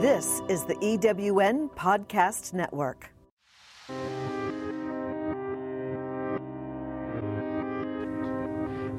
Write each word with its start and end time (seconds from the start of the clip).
This 0.00 0.40
is 0.48 0.64
the 0.64 0.76
EWN 0.76 1.68
Podcast 1.72 2.54
Network. 2.54 3.10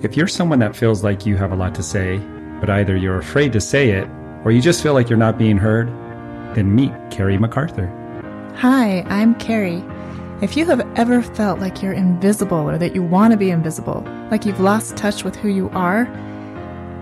If 0.03 0.15
you're 0.15 0.27
someone 0.27 0.59
that 0.59 0.75
feels 0.75 1.03
like 1.03 1.25
you 1.25 1.37
have 1.37 1.51
a 1.51 1.55
lot 1.55 1.73
to 1.73 1.81
say, 1.81 2.19
but 2.59 2.69
either 2.69 2.95
you're 2.95 3.17
afraid 3.17 3.51
to 3.53 3.59
say 3.59 3.89
it 3.89 4.07
or 4.45 4.51
you 4.51 4.61
just 4.61 4.83
feel 4.83 4.93
like 4.93 5.09
you're 5.09 5.17
not 5.17 5.39
being 5.39 5.57
heard, 5.57 5.87
then 6.55 6.75
meet 6.75 6.91
Carrie 7.09 7.39
MacArthur. 7.39 7.87
Hi, 8.57 9.01
I'm 9.07 9.33
Carrie. 9.39 9.83
If 10.43 10.55
you 10.55 10.67
have 10.67 10.87
ever 10.99 11.23
felt 11.23 11.59
like 11.59 11.81
you're 11.81 11.93
invisible 11.93 12.69
or 12.69 12.77
that 12.77 12.93
you 12.93 13.01
want 13.01 13.31
to 13.31 13.37
be 13.37 13.49
invisible, 13.49 14.03
like 14.29 14.45
you've 14.45 14.59
lost 14.59 14.97
touch 14.97 15.23
with 15.23 15.35
who 15.35 15.49
you 15.49 15.67
are, 15.71 16.07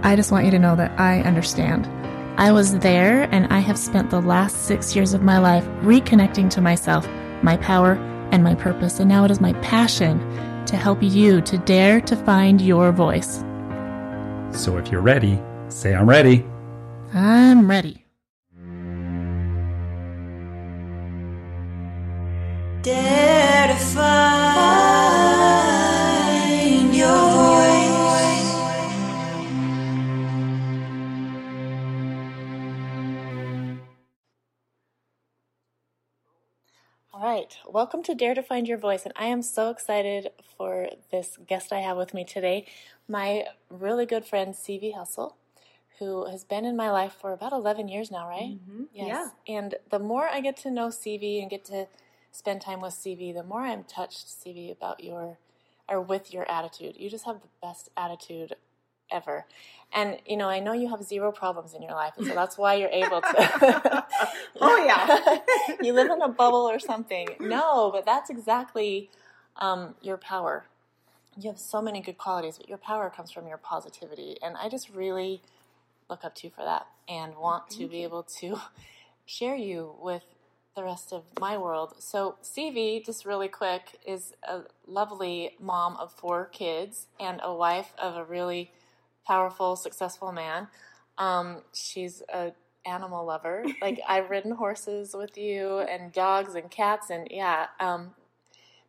I 0.03 0.15
just 0.15 0.31
want 0.31 0.45
you 0.45 0.51
to 0.51 0.59
know 0.59 0.77
that 0.77 0.97
I 0.97 1.19
understand. 1.23 1.85
I 2.39 2.53
was 2.53 2.79
there 2.79 3.23
and 3.33 3.51
I 3.51 3.59
have 3.59 3.77
spent 3.77 4.11
the 4.11 4.21
last 4.21 4.63
six 4.63 4.95
years 4.95 5.13
of 5.13 5.21
my 5.21 5.39
life 5.39 5.65
reconnecting 5.81 6.49
to 6.51 6.61
myself, 6.61 7.05
my 7.43 7.57
power, 7.57 7.95
and 8.31 8.45
my 8.45 8.55
purpose. 8.55 9.01
And 9.01 9.09
now 9.09 9.25
it 9.25 9.31
is 9.31 9.41
my 9.41 9.51
passion 9.55 10.17
to 10.65 10.77
help 10.77 11.03
you 11.03 11.41
to 11.41 11.57
dare 11.57 11.99
to 11.99 12.15
find 12.15 12.61
your 12.61 12.93
voice. 12.93 13.39
So 14.57 14.77
if 14.77 14.89
you're 14.89 15.01
ready, 15.01 15.37
say 15.67 15.93
I'm 15.93 16.07
ready. 16.07 16.45
I'm 17.13 17.69
ready. 17.69 18.05
Dare 22.81 23.67
to 23.67 23.75
find 23.75 24.58
right, 37.49 37.73
welcome 37.73 38.03
to 38.03 38.13
Dare 38.13 38.35
to 38.35 38.43
Find 38.43 38.67
Your 38.67 38.77
Voice, 38.77 39.05
and 39.05 39.13
I 39.15 39.25
am 39.25 39.41
so 39.41 39.69
excited 39.69 40.29
for 40.57 40.89
this 41.11 41.37
guest 41.47 41.71
I 41.71 41.79
have 41.79 41.97
with 41.97 42.13
me 42.13 42.23
today, 42.23 42.65
my 43.07 43.45
really 43.69 44.05
good 44.05 44.25
friend 44.25 44.53
Sivi 44.53 44.93
Helsel, 44.93 45.35
who 45.97 46.29
has 46.29 46.43
been 46.43 46.65
in 46.65 46.75
my 46.75 46.91
life 46.91 47.13
for 47.19 47.33
about 47.33 47.51
11 47.51 47.87
years 47.87 48.11
now, 48.11 48.27
right? 48.27 48.57
Mm-hmm. 48.59 48.83
Yes. 48.93 49.07
Yeah. 49.07 49.55
And 49.55 49.75
the 49.89 49.99
more 49.99 50.29
I 50.29 50.41
get 50.41 50.57
to 50.57 50.71
know 50.71 50.87
Sivi 50.87 51.41
and 51.41 51.49
get 51.49 51.65
to 51.65 51.87
spend 52.31 52.61
time 52.61 52.81
with 52.81 52.93
Sivi, 52.93 53.33
the 53.33 53.43
more 53.43 53.61
I'm 53.61 53.83
touched, 53.83 54.27
Sivi, 54.27 54.71
about 54.71 55.03
your 55.03 55.37
or 55.87 56.01
with 56.01 56.31
your 56.31 56.49
attitude. 56.49 56.95
You 56.97 57.09
just 57.09 57.25
have 57.25 57.41
the 57.41 57.47
best 57.63 57.89
attitude 57.97 58.55
ever. 59.11 59.45
And 59.91 60.19
you 60.25 60.37
know, 60.37 60.49
I 60.49 60.59
know 60.59 60.73
you 60.73 60.89
have 60.89 61.03
zero 61.03 61.31
problems 61.31 61.73
in 61.73 61.81
your 61.81 61.93
life, 61.93 62.13
and 62.17 62.27
so 62.27 62.35
that's 62.35 62.57
why 62.57 62.75
you're 62.75 62.89
able 62.89 63.21
to. 63.21 64.05
oh 64.61 64.85
yeah, 64.85 65.39
you 65.81 65.93
live 65.93 66.11
in 66.11 66.21
a 66.21 66.27
bubble 66.27 66.69
or 66.69 66.79
something. 66.79 67.27
No, 67.39 67.89
but 67.91 68.05
that's 68.05 68.29
exactly 68.29 69.09
um, 69.57 69.95
your 70.01 70.17
power. 70.17 70.65
You 71.37 71.49
have 71.49 71.59
so 71.59 71.81
many 71.81 72.01
good 72.01 72.17
qualities, 72.17 72.57
but 72.57 72.69
your 72.69 72.77
power 72.77 73.09
comes 73.09 73.31
from 73.31 73.47
your 73.47 73.57
positivity, 73.57 74.37
and 74.43 74.57
I 74.57 74.69
just 74.69 74.89
really 74.89 75.41
look 76.07 76.23
up 76.23 76.35
to 76.35 76.47
you 76.47 76.53
for 76.55 76.63
that, 76.63 76.85
and 77.07 77.35
want 77.35 77.69
to 77.71 77.87
be 77.87 78.03
able 78.03 78.23
to 78.39 78.59
share 79.25 79.55
you 79.55 79.95
with 79.99 80.23
the 80.75 80.83
rest 80.83 81.11
of 81.11 81.23
my 81.39 81.57
world. 81.57 81.95
So, 81.99 82.35
Sivi, 82.43 83.03
just 83.03 83.25
really 83.25 83.47
quick, 83.47 83.99
is 84.05 84.33
a 84.47 84.61
lovely 84.87 85.55
mom 85.59 85.97
of 85.97 86.13
four 86.13 86.45
kids 86.45 87.07
and 87.19 87.41
a 87.43 87.53
wife 87.53 87.93
of 87.97 88.15
a 88.15 88.23
really 88.23 88.71
powerful, 89.29 89.75
successful 89.75 90.31
man. 90.31 90.67
Um, 91.19 91.61
she's 91.73 92.23
a 92.33 92.51
animal 92.85 93.25
lover. 93.25 93.63
Like 93.81 94.01
I've 94.07 94.29
ridden 94.29 94.51
horses 94.51 95.15
with 95.15 95.37
you 95.37 95.79
and 95.79 96.11
dogs 96.11 96.55
and 96.55 96.69
cats 96.71 97.09
and 97.09 97.27
yeah, 97.29 97.67
um, 97.79 98.11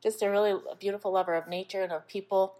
just 0.02 0.22
a 0.22 0.30
really 0.30 0.54
beautiful 0.78 1.12
lover 1.12 1.34
of 1.34 1.46
nature 1.46 1.82
and 1.82 1.92
of 1.92 2.08
people. 2.08 2.54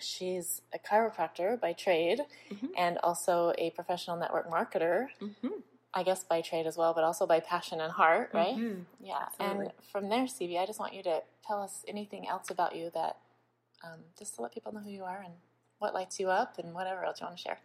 She's 0.00 0.62
a 0.72 0.78
chiropractor 0.78 1.60
by 1.60 1.74
trade 1.74 2.20
mm-hmm. 2.50 2.68
and 2.78 2.98
also 3.02 3.52
a 3.58 3.70
professional 3.70 4.16
network 4.16 4.50
marketer. 4.50 5.08
Mm-hmm. 5.20 5.60
I 5.94 6.02
guess 6.04 6.24
by 6.24 6.40
trade 6.40 6.66
as 6.66 6.78
well, 6.78 6.94
but 6.94 7.04
also 7.04 7.26
by 7.26 7.40
passion 7.40 7.78
and 7.82 7.92
heart, 7.92 8.30
right? 8.32 8.56
Mm-hmm. 8.56 8.80
Yeah. 9.04 9.26
Absolutely. 9.38 9.66
And 9.66 9.72
from 9.92 10.08
there, 10.08 10.24
Sivi, 10.24 10.58
I 10.58 10.64
just 10.64 10.80
want 10.80 10.94
you 10.94 11.02
to 11.02 11.22
tell 11.46 11.60
us 11.60 11.84
anything 11.86 12.26
else 12.26 12.48
about 12.50 12.74
you 12.74 12.90
that, 12.94 13.18
um, 13.84 14.00
just 14.18 14.36
to 14.36 14.42
let 14.42 14.54
people 14.54 14.72
know 14.72 14.80
who 14.80 14.90
you 14.90 15.04
are 15.04 15.20
and 15.22 15.34
what 15.82 15.92
lights 15.92 16.18
you 16.18 16.30
up 16.30 16.58
and 16.58 16.72
whatever 16.72 17.04
else 17.04 17.20
you 17.20 17.26
want 17.26 17.36
to 17.36 17.42
share. 17.42 17.58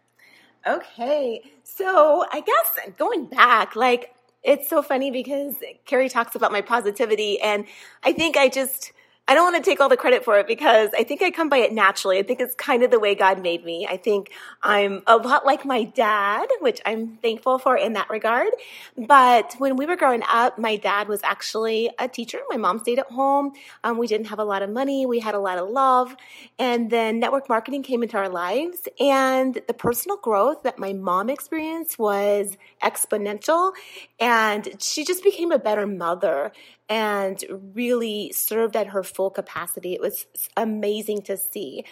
Okay. 0.66 1.42
So 1.62 2.26
I 2.30 2.40
guess 2.40 2.92
going 2.98 3.26
back, 3.26 3.76
like, 3.76 4.14
it's 4.42 4.68
so 4.68 4.82
funny 4.82 5.10
because 5.10 5.54
Carrie 5.84 6.08
talks 6.08 6.34
about 6.34 6.52
my 6.52 6.60
positivity, 6.60 7.40
and 7.40 7.64
I 8.02 8.12
think 8.12 8.36
I 8.36 8.48
just 8.48 8.92
I 9.30 9.34
don't 9.34 9.52
want 9.52 9.62
to 9.62 9.70
take 9.70 9.78
all 9.78 9.90
the 9.90 9.96
credit 9.98 10.24
for 10.24 10.38
it 10.38 10.46
because 10.46 10.88
I 10.98 11.04
think 11.04 11.20
I 11.20 11.30
come 11.30 11.50
by 11.50 11.58
it 11.58 11.70
naturally. 11.70 12.18
I 12.18 12.22
think 12.22 12.40
it's 12.40 12.54
kind 12.54 12.82
of 12.82 12.90
the 12.90 12.98
way 12.98 13.14
God 13.14 13.42
made 13.42 13.62
me. 13.62 13.86
I 13.86 13.98
think 13.98 14.30
I'm 14.62 15.02
a 15.06 15.18
lot 15.18 15.44
like 15.44 15.66
my 15.66 15.84
dad, 15.84 16.48
which 16.60 16.80
I'm 16.86 17.18
thankful 17.18 17.58
for 17.58 17.76
in 17.76 17.92
that 17.92 18.08
regard. 18.08 18.48
But 18.96 19.54
when 19.58 19.76
we 19.76 19.84
were 19.84 19.96
growing 19.96 20.22
up, 20.26 20.58
my 20.58 20.76
dad 20.76 21.08
was 21.08 21.20
actually 21.22 21.90
a 21.98 22.08
teacher. 22.08 22.38
My 22.48 22.56
mom 22.56 22.78
stayed 22.78 22.98
at 22.98 23.10
home. 23.10 23.52
Um, 23.84 23.98
we 23.98 24.06
didn't 24.06 24.28
have 24.28 24.38
a 24.38 24.44
lot 24.44 24.62
of 24.62 24.70
money. 24.70 25.04
We 25.04 25.20
had 25.20 25.34
a 25.34 25.40
lot 25.40 25.58
of 25.58 25.68
love. 25.68 26.16
And 26.58 26.88
then 26.90 27.20
network 27.20 27.50
marketing 27.50 27.82
came 27.82 28.02
into 28.02 28.16
our 28.16 28.30
lives. 28.30 28.88
And 28.98 29.60
the 29.66 29.74
personal 29.74 30.16
growth 30.16 30.62
that 30.62 30.78
my 30.78 30.94
mom 30.94 31.28
experienced 31.28 31.98
was 31.98 32.56
exponential. 32.82 33.72
And 34.18 34.82
she 34.82 35.04
just 35.04 35.22
became 35.22 35.52
a 35.52 35.58
better 35.58 35.86
mother 35.86 36.50
and 36.88 37.42
really 37.74 38.32
served 38.32 38.76
at 38.76 38.88
her 38.88 39.02
full 39.02 39.30
capacity. 39.30 39.94
It 39.94 40.00
was 40.00 40.26
amazing 40.56 41.22
to 41.22 41.36
see. 41.36 41.84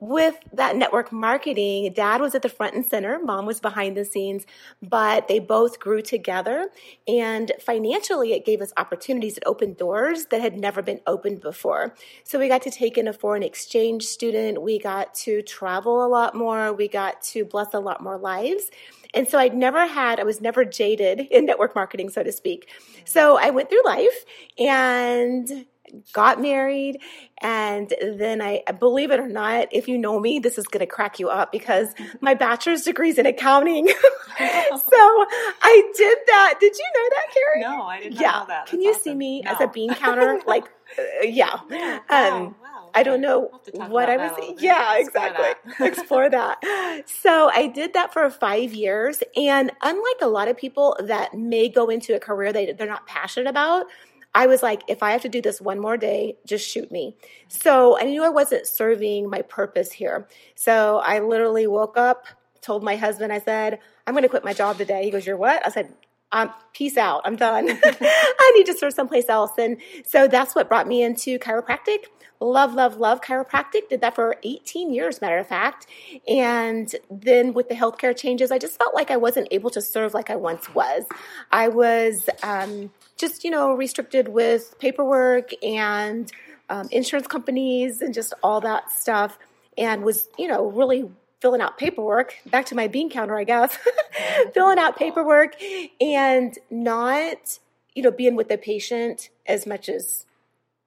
With 0.00 0.36
that 0.52 0.76
network 0.76 1.10
marketing, 1.10 1.92
dad 1.92 2.20
was 2.20 2.36
at 2.36 2.42
the 2.42 2.48
front 2.48 2.76
and 2.76 2.86
center, 2.86 3.18
mom 3.18 3.46
was 3.46 3.58
behind 3.58 3.96
the 3.96 4.04
scenes, 4.04 4.46
but 4.80 5.26
they 5.26 5.40
both 5.40 5.80
grew 5.80 6.02
together. 6.02 6.68
And 7.08 7.50
financially, 7.60 8.32
it 8.32 8.44
gave 8.44 8.60
us 8.60 8.72
opportunities. 8.76 9.38
It 9.38 9.42
opened 9.44 9.76
doors 9.76 10.26
that 10.26 10.40
had 10.40 10.56
never 10.56 10.82
been 10.82 11.00
opened 11.08 11.40
before. 11.40 11.96
So 12.22 12.38
we 12.38 12.46
got 12.46 12.62
to 12.62 12.70
take 12.70 12.96
in 12.96 13.08
a 13.08 13.12
foreign 13.12 13.42
exchange 13.42 14.04
student. 14.04 14.62
We 14.62 14.78
got 14.78 15.14
to 15.16 15.42
travel 15.42 16.06
a 16.06 16.08
lot 16.08 16.32
more. 16.32 16.72
We 16.72 16.86
got 16.86 17.20
to 17.22 17.44
bless 17.44 17.74
a 17.74 17.80
lot 17.80 18.00
more 18.00 18.18
lives. 18.18 18.70
And 19.14 19.26
so 19.26 19.38
I'd 19.38 19.54
never 19.54 19.86
had, 19.86 20.20
I 20.20 20.24
was 20.24 20.40
never 20.40 20.64
jaded 20.64 21.20
in 21.30 21.46
network 21.46 21.74
marketing, 21.74 22.10
so 22.10 22.22
to 22.22 22.30
speak. 22.30 22.70
So 23.04 23.36
I 23.36 23.50
went 23.50 23.68
through 23.68 23.84
life 23.84 24.24
and 24.58 25.66
got 26.12 26.40
married 26.40 27.00
and 27.40 27.92
then 28.00 28.42
I 28.42 28.62
believe 28.78 29.10
it 29.10 29.20
or 29.20 29.28
not, 29.28 29.68
if 29.70 29.86
you 29.86 29.96
know 29.96 30.18
me, 30.18 30.38
this 30.38 30.58
is 30.58 30.66
going 30.66 30.80
to 30.80 30.86
crack 30.86 31.18
you 31.20 31.28
up 31.28 31.52
because 31.52 31.88
my 32.20 32.34
bachelor's 32.34 32.82
degree 32.82 33.10
is 33.10 33.18
in 33.18 33.26
accounting. 33.26 33.86
so 33.88 33.94
I 34.38 35.92
did 35.96 36.18
that. 36.26 36.54
Did 36.60 36.72
you 36.76 36.84
know 36.94 37.08
that, 37.10 37.34
Carrie? 37.34 37.60
No, 37.60 37.82
I 37.84 38.00
didn't 38.00 38.20
yeah. 38.20 38.32
know 38.32 38.38
that. 38.38 38.48
That's 38.48 38.70
Can 38.70 38.82
you 38.82 38.90
awesome. 38.90 39.02
see 39.02 39.14
me 39.14 39.42
no. 39.42 39.52
as 39.52 39.60
a 39.60 39.68
bean 39.68 39.94
counter? 39.94 40.40
like, 40.46 40.64
uh, 40.98 41.22
yeah. 41.22 41.60
yeah. 41.70 42.00
Um, 42.08 42.56
wow. 42.60 42.90
I 42.94 43.02
don't 43.02 43.20
know 43.20 43.50
what 43.74 44.08
I 44.08 44.16
was. 44.16 44.56
Yeah, 44.58 44.98
exactly. 44.98 45.50
Explore 45.86 46.30
that. 46.30 47.04
So 47.22 47.50
I 47.52 47.68
did 47.68 47.94
that 47.94 48.12
for 48.12 48.28
five 48.30 48.72
years. 48.72 49.22
And 49.36 49.70
unlike 49.82 50.16
a 50.22 50.26
lot 50.26 50.48
of 50.48 50.56
people 50.56 50.96
that 51.04 51.34
may 51.34 51.68
go 51.68 51.88
into 51.88 52.16
a 52.16 52.18
career 52.18 52.52
that 52.52 52.78
they're 52.78 52.88
not 52.88 53.06
passionate 53.06 53.48
about, 53.48 53.86
I 54.38 54.46
was 54.46 54.62
like, 54.62 54.84
if 54.86 55.02
I 55.02 55.10
have 55.10 55.22
to 55.22 55.28
do 55.28 55.42
this 55.42 55.60
one 55.60 55.80
more 55.80 55.96
day, 55.96 56.36
just 56.46 56.64
shoot 56.64 56.92
me. 56.92 57.16
So 57.48 57.98
I 57.98 58.04
knew 58.04 58.22
I 58.22 58.28
wasn't 58.28 58.68
serving 58.68 59.28
my 59.28 59.42
purpose 59.42 59.90
here. 59.90 60.28
So 60.54 60.98
I 60.98 61.18
literally 61.18 61.66
woke 61.66 61.96
up, 61.96 62.24
told 62.60 62.84
my 62.84 62.94
husband, 62.94 63.32
I 63.32 63.40
said, 63.40 63.80
I'm 64.06 64.14
going 64.14 64.22
to 64.22 64.28
quit 64.28 64.44
my 64.44 64.52
job 64.52 64.78
today. 64.78 65.02
He 65.02 65.10
goes, 65.10 65.26
You're 65.26 65.36
what? 65.36 65.66
I 65.66 65.70
said, 65.72 65.92
um, 66.30 66.52
peace 66.72 66.96
out. 66.96 67.22
I'm 67.24 67.34
done. 67.34 67.68
I 67.84 68.52
need 68.54 68.66
to 68.66 68.78
serve 68.78 68.92
someplace 68.92 69.28
else. 69.28 69.50
And 69.58 69.78
so 70.06 70.28
that's 70.28 70.54
what 70.54 70.68
brought 70.68 70.86
me 70.86 71.02
into 71.02 71.40
chiropractic. 71.40 72.04
Love, 72.38 72.74
love, 72.74 72.98
love 72.98 73.20
chiropractic. 73.20 73.88
Did 73.90 74.02
that 74.02 74.14
for 74.14 74.36
18 74.44 74.94
years, 74.94 75.20
matter 75.20 75.38
of 75.38 75.48
fact. 75.48 75.88
And 76.28 76.94
then 77.10 77.54
with 77.54 77.68
the 77.68 77.74
healthcare 77.74 78.16
changes, 78.16 78.52
I 78.52 78.58
just 78.58 78.78
felt 78.78 78.94
like 78.94 79.10
I 79.10 79.16
wasn't 79.16 79.48
able 79.50 79.70
to 79.70 79.80
serve 79.80 80.14
like 80.14 80.30
I 80.30 80.36
once 80.36 80.72
was. 80.72 81.06
I 81.50 81.66
was 81.66 82.30
um, 82.44 82.92
just, 83.18 83.44
you 83.44 83.50
know, 83.50 83.74
restricted 83.74 84.28
with 84.28 84.78
paperwork 84.78 85.50
and 85.62 86.30
um, 86.70 86.88
insurance 86.90 87.26
companies 87.26 88.00
and 88.00 88.14
just 88.14 88.32
all 88.42 88.60
that 88.60 88.90
stuff. 88.92 89.38
And 89.76 90.02
was, 90.02 90.28
you 90.38 90.48
know, 90.48 90.66
really 90.66 91.08
filling 91.40 91.60
out 91.60 91.78
paperwork, 91.78 92.34
back 92.46 92.66
to 92.66 92.74
my 92.74 92.88
bean 92.88 93.10
counter, 93.10 93.38
I 93.38 93.44
guess, 93.44 93.76
filling 94.54 94.78
out 94.78 94.96
paperwork 94.96 95.54
and 96.00 96.56
not, 96.70 97.58
you 97.94 98.02
know, 98.02 98.10
being 98.10 98.34
with 98.34 98.48
the 98.48 98.58
patient 98.58 99.30
as 99.46 99.66
much 99.66 99.88
as 99.88 100.26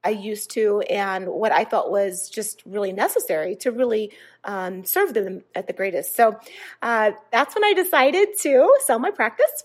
I 0.04 0.10
used 0.10 0.50
to 0.52 0.82
and 0.82 1.28
what 1.28 1.52
I 1.52 1.64
thought 1.64 1.92
was 1.92 2.30
just 2.30 2.64
really 2.66 2.92
necessary 2.92 3.56
to 3.58 3.72
really 3.72 4.12
um, 4.44 4.84
serve 4.84 5.14
them 5.14 5.44
at 5.54 5.68
the 5.68 5.74
greatest. 5.74 6.16
So 6.16 6.40
uh, 6.82 7.12
that's 7.32 7.56
when 7.56 7.64
I 7.64 7.74
decided 7.74 8.30
to 8.40 8.78
sell 8.86 9.00
my 9.00 9.12
practice. 9.12 9.64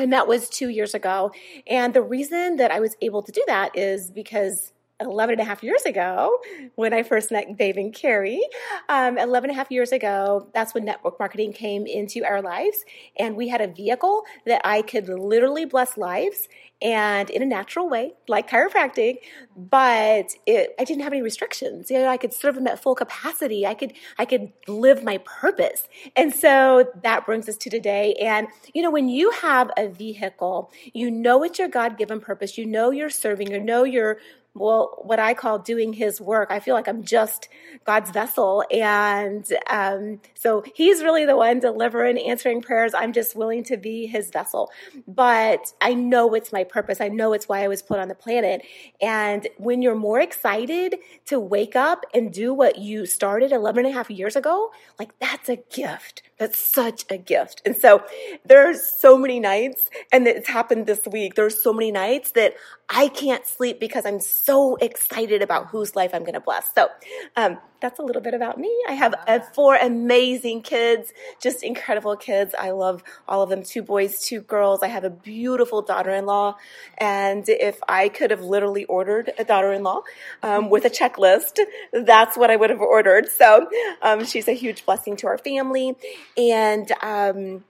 And 0.00 0.12
that 0.12 0.26
was 0.26 0.48
two 0.48 0.68
years 0.68 0.94
ago. 0.94 1.32
And 1.66 1.94
the 1.94 2.02
reason 2.02 2.56
that 2.56 2.70
I 2.70 2.80
was 2.80 2.96
able 3.00 3.22
to 3.22 3.32
do 3.32 3.42
that 3.46 3.76
is 3.76 4.10
because 4.10 4.72
11 5.00 5.34
and 5.34 5.40
a 5.40 5.44
half 5.44 5.62
years 5.62 5.82
ago, 5.82 6.38
when 6.74 6.92
I 6.92 7.02
first 7.02 7.30
met 7.30 7.56
Dave 7.56 7.76
and 7.76 7.94
Carrie, 7.94 8.42
um, 8.88 9.18
11 9.18 9.50
and 9.50 9.56
a 9.56 9.58
half 9.58 9.70
years 9.70 9.92
ago, 9.92 10.48
that's 10.54 10.74
when 10.74 10.84
network 10.84 11.18
marketing 11.18 11.52
came 11.52 11.86
into 11.86 12.24
our 12.24 12.42
lives. 12.42 12.84
And 13.18 13.36
we 13.36 13.48
had 13.48 13.60
a 13.60 13.68
vehicle 13.68 14.24
that 14.46 14.60
I 14.64 14.82
could 14.82 15.08
literally 15.08 15.64
bless 15.64 15.96
lives 15.96 16.48
and 16.82 17.28
in 17.28 17.42
a 17.42 17.46
natural 17.46 17.88
way, 17.88 18.14
like 18.26 18.48
chiropractic, 18.48 19.18
but 19.54 20.34
it, 20.46 20.74
I 20.78 20.84
didn't 20.84 21.02
have 21.02 21.12
any 21.12 21.20
restrictions. 21.20 21.90
You 21.90 21.98
know, 21.98 22.08
I 22.08 22.16
could 22.16 22.32
serve 22.32 22.54
them 22.54 22.66
at 22.66 22.82
full 22.82 22.94
capacity. 22.94 23.66
I 23.66 23.74
could, 23.74 23.92
I 24.18 24.24
could 24.24 24.52
live 24.66 25.04
my 25.04 25.18
purpose. 25.18 25.88
And 26.16 26.34
so 26.34 26.90
that 27.02 27.26
brings 27.26 27.48
us 27.48 27.56
to 27.58 27.70
today. 27.70 28.14
And, 28.14 28.48
you 28.72 28.82
know, 28.82 28.90
when 28.90 29.08
you 29.10 29.30
have 29.30 29.70
a 29.76 29.88
vehicle, 29.88 30.70
you 30.94 31.10
know 31.10 31.42
it's 31.42 31.58
your 31.58 31.68
God 31.68 31.98
given 31.98 32.20
purpose. 32.20 32.56
You 32.56 32.64
know 32.64 32.90
you're 32.90 33.10
serving, 33.10 33.50
you 33.50 33.60
know 33.60 33.84
you're 33.84 34.18
well, 34.54 34.98
what 35.02 35.20
I 35.20 35.34
call 35.34 35.58
doing 35.58 35.92
his 35.92 36.20
work. 36.20 36.50
I 36.50 36.58
feel 36.58 36.74
like 36.74 36.88
I'm 36.88 37.04
just 37.04 37.48
God's 37.84 38.10
vessel. 38.10 38.64
And 38.70 39.46
um, 39.68 40.20
so 40.34 40.64
he's 40.74 41.02
really 41.02 41.24
the 41.24 41.36
one 41.36 41.60
delivering, 41.60 42.18
answering 42.18 42.60
prayers. 42.60 42.92
I'm 42.92 43.12
just 43.12 43.36
willing 43.36 43.62
to 43.64 43.76
be 43.76 44.06
his 44.06 44.30
vessel. 44.30 44.70
But 45.06 45.72
I 45.80 45.94
know 45.94 46.34
it's 46.34 46.52
my 46.52 46.64
purpose. 46.64 47.00
I 47.00 47.08
know 47.08 47.32
it's 47.32 47.48
why 47.48 47.62
I 47.62 47.68
was 47.68 47.80
put 47.80 48.00
on 48.00 48.08
the 48.08 48.14
planet. 48.14 48.62
And 49.00 49.46
when 49.56 49.82
you're 49.82 49.94
more 49.94 50.20
excited 50.20 50.96
to 51.26 51.38
wake 51.38 51.76
up 51.76 52.04
and 52.12 52.32
do 52.32 52.52
what 52.52 52.78
you 52.78 53.06
started 53.06 53.52
11 53.52 53.84
and 53.84 53.94
a 53.94 53.96
half 53.96 54.10
years 54.10 54.34
ago, 54.34 54.72
like 54.98 55.16
that's 55.20 55.48
a 55.48 55.56
gift. 55.56 56.22
That's 56.38 56.56
such 56.56 57.04
a 57.10 57.18
gift. 57.18 57.60
And 57.66 57.76
so 57.76 58.02
there's 58.46 58.82
so 58.82 59.18
many 59.18 59.38
nights, 59.40 59.90
and 60.10 60.26
it's 60.26 60.48
happened 60.48 60.86
this 60.86 61.02
week. 61.06 61.34
There's 61.34 61.62
so 61.62 61.70
many 61.72 61.92
nights 61.92 62.32
that 62.32 62.54
I 62.88 63.08
can't 63.08 63.46
sleep 63.46 63.78
because 63.78 64.06
I'm 64.06 64.20
so 64.20 64.39
excited 64.76 65.42
about 65.42 65.68
whose 65.68 65.96
life 65.96 66.10
I'm 66.14 66.22
going 66.22 66.34
to 66.34 66.40
bless. 66.40 66.72
So 66.74 66.88
um, 67.36 67.58
that's 67.80 67.98
a 67.98 68.02
little 68.02 68.22
bit 68.22 68.34
about 68.34 68.58
me. 68.58 68.70
I 68.88 68.92
have 68.92 69.14
uh, 69.26 69.40
four 69.54 69.76
amazing 69.76 70.62
kids, 70.62 71.12
just 71.40 71.62
incredible 71.62 72.16
kids. 72.16 72.54
I 72.58 72.70
love 72.70 73.02
all 73.26 73.42
of 73.42 73.50
them 73.50 73.62
two 73.62 73.82
boys, 73.82 74.22
two 74.22 74.40
girls. 74.40 74.82
I 74.82 74.88
have 74.88 75.04
a 75.04 75.10
beautiful 75.10 75.82
daughter 75.82 76.10
in 76.10 76.26
law. 76.26 76.56
And 76.98 77.48
if 77.48 77.80
I 77.88 78.08
could 78.08 78.30
have 78.30 78.42
literally 78.42 78.84
ordered 78.84 79.32
a 79.38 79.44
daughter 79.44 79.72
in 79.72 79.82
law 79.82 80.02
um, 80.42 80.70
with 80.70 80.84
a 80.84 80.90
checklist, 80.90 81.58
that's 81.92 82.36
what 82.36 82.50
I 82.50 82.56
would 82.56 82.70
have 82.70 82.80
ordered. 82.80 83.28
So 83.28 83.68
um, 84.02 84.24
she's 84.24 84.48
a 84.48 84.52
huge 84.52 84.84
blessing 84.84 85.16
to 85.16 85.26
our 85.26 85.38
family. 85.38 85.96
And 86.36 86.90
um, 87.02 87.64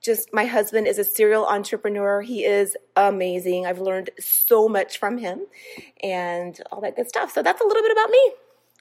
just 0.00 0.32
my 0.32 0.44
husband 0.44 0.86
is 0.86 0.98
a 0.98 1.04
serial 1.04 1.46
entrepreneur. 1.46 2.20
He 2.22 2.44
is 2.44 2.76
amazing. 2.96 3.66
I've 3.66 3.80
learned 3.80 4.10
so 4.18 4.68
much 4.68 4.98
from 4.98 5.18
him 5.18 5.46
and 6.02 6.60
all 6.70 6.80
that 6.82 6.96
good 6.96 7.08
stuff. 7.08 7.32
So 7.32 7.42
that's 7.42 7.60
a 7.60 7.64
little 7.64 7.82
bit 7.82 7.92
about 7.92 8.10
me. 8.10 8.32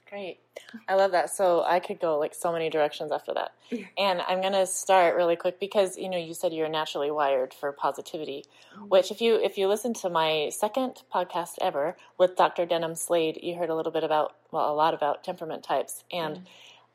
Great. 0.10 0.40
I 0.88 0.96
love 0.96 1.12
that. 1.12 1.30
So 1.30 1.64
I 1.64 1.80
could 1.80 2.00
go 2.00 2.18
like 2.18 2.34
so 2.34 2.54
many 2.54 2.70
directions 2.70 3.12
after 3.12 3.34
that. 3.34 3.52
And 3.98 4.22
I'm 4.22 4.40
going 4.40 4.54
to 4.54 4.66
start 4.66 5.16
really 5.16 5.36
quick 5.36 5.60
because 5.60 5.98
you 5.98 6.10
know 6.10 6.18
you 6.18 6.34
said 6.34 6.54
you're 6.54 6.70
naturally 6.70 7.12
wired 7.12 7.54
for 7.54 7.74
positivity, 7.74 8.46
which 8.88 9.12
if 9.12 9.20
you 9.20 9.36
if 9.36 9.58
you 9.58 9.68
listen 9.68 9.94
to 9.96 10.10
my 10.10 10.50
second 10.54 11.04
podcast 11.14 11.56
ever 11.62 11.98
with 12.18 12.38
Dr. 12.38 12.66
Denham 12.66 12.96
Slade, 12.96 13.40
you 13.44 13.56
heard 13.56 13.70
a 13.70 13.76
little 13.76 13.92
bit 13.92 14.06
about 14.06 14.36
well 14.52 14.72
a 14.72 14.76
lot 14.76 14.94
about 14.94 15.26
temperament 15.26 15.64
types 15.64 16.06
and 16.12 16.48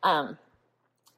um 0.02 0.38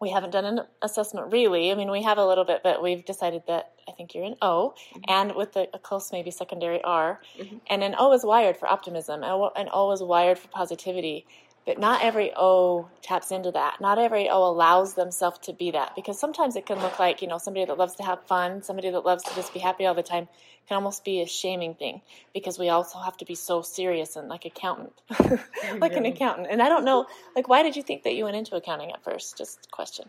we 0.00 0.10
haven't 0.10 0.30
done 0.30 0.44
an 0.44 0.60
assessment 0.82 1.32
really. 1.32 1.70
I 1.70 1.74
mean, 1.74 1.90
we 1.90 2.02
have 2.02 2.18
a 2.18 2.26
little 2.26 2.44
bit, 2.44 2.62
but 2.62 2.82
we've 2.82 3.04
decided 3.04 3.42
that 3.46 3.72
I 3.88 3.92
think 3.92 4.14
you're 4.14 4.24
an 4.24 4.36
O, 4.42 4.74
mm-hmm. 4.90 5.00
and 5.08 5.34
with 5.34 5.56
a, 5.56 5.66
a 5.72 5.78
close 5.78 6.10
maybe 6.12 6.30
secondary 6.30 6.82
R. 6.82 7.20
Mm-hmm. 7.38 7.56
And 7.68 7.82
an 7.82 7.94
O 7.98 8.12
is 8.12 8.24
wired 8.24 8.56
for 8.56 8.68
optimism, 8.68 9.22
and 9.22 9.50
an 9.56 9.68
O 9.72 9.92
is 9.92 10.02
wired 10.02 10.38
for 10.38 10.48
positivity. 10.48 11.26
But 11.66 11.78
not 11.78 12.02
every 12.02 12.32
O 12.36 12.88
taps 13.00 13.30
into 13.30 13.50
that. 13.52 13.80
Not 13.80 13.98
every 13.98 14.28
O 14.28 14.44
allows 14.44 14.94
themselves 14.94 15.38
to 15.40 15.52
be 15.52 15.70
that 15.70 15.94
because 15.96 16.18
sometimes 16.18 16.56
it 16.56 16.66
can 16.66 16.78
look 16.80 16.98
like, 16.98 17.22
you 17.22 17.28
know, 17.28 17.38
somebody 17.38 17.64
that 17.64 17.78
loves 17.78 17.94
to 17.96 18.02
have 18.02 18.22
fun, 18.24 18.62
somebody 18.62 18.90
that 18.90 19.04
loves 19.04 19.22
to 19.24 19.34
just 19.34 19.54
be 19.54 19.60
happy 19.60 19.86
all 19.86 19.94
the 19.94 20.02
time 20.02 20.28
can 20.68 20.76
almost 20.76 21.04
be 21.04 21.20
a 21.20 21.26
shaming 21.26 21.74
thing 21.74 22.00
because 22.32 22.58
we 22.58 22.68
also 22.68 22.98
have 22.98 23.16
to 23.18 23.24
be 23.24 23.34
so 23.34 23.62
serious 23.62 24.16
and 24.16 24.28
like 24.28 24.44
accountant, 24.44 24.92
like 25.78 25.96
an 25.96 26.06
accountant. 26.06 26.48
And 26.50 26.62
I 26.62 26.68
don't 26.68 26.84
know, 26.84 27.06
like, 27.36 27.48
why 27.48 27.62
did 27.62 27.76
you 27.76 27.82
think 27.82 28.02
that 28.04 28.14
you 28.14 28.24
went 28.24 28.36
into 28.36 28.56
accounting 28.56 28.90
at 28.90 29.02
first? 29.02 29.36
Just 29.36 29.70
question. 29.70 30.08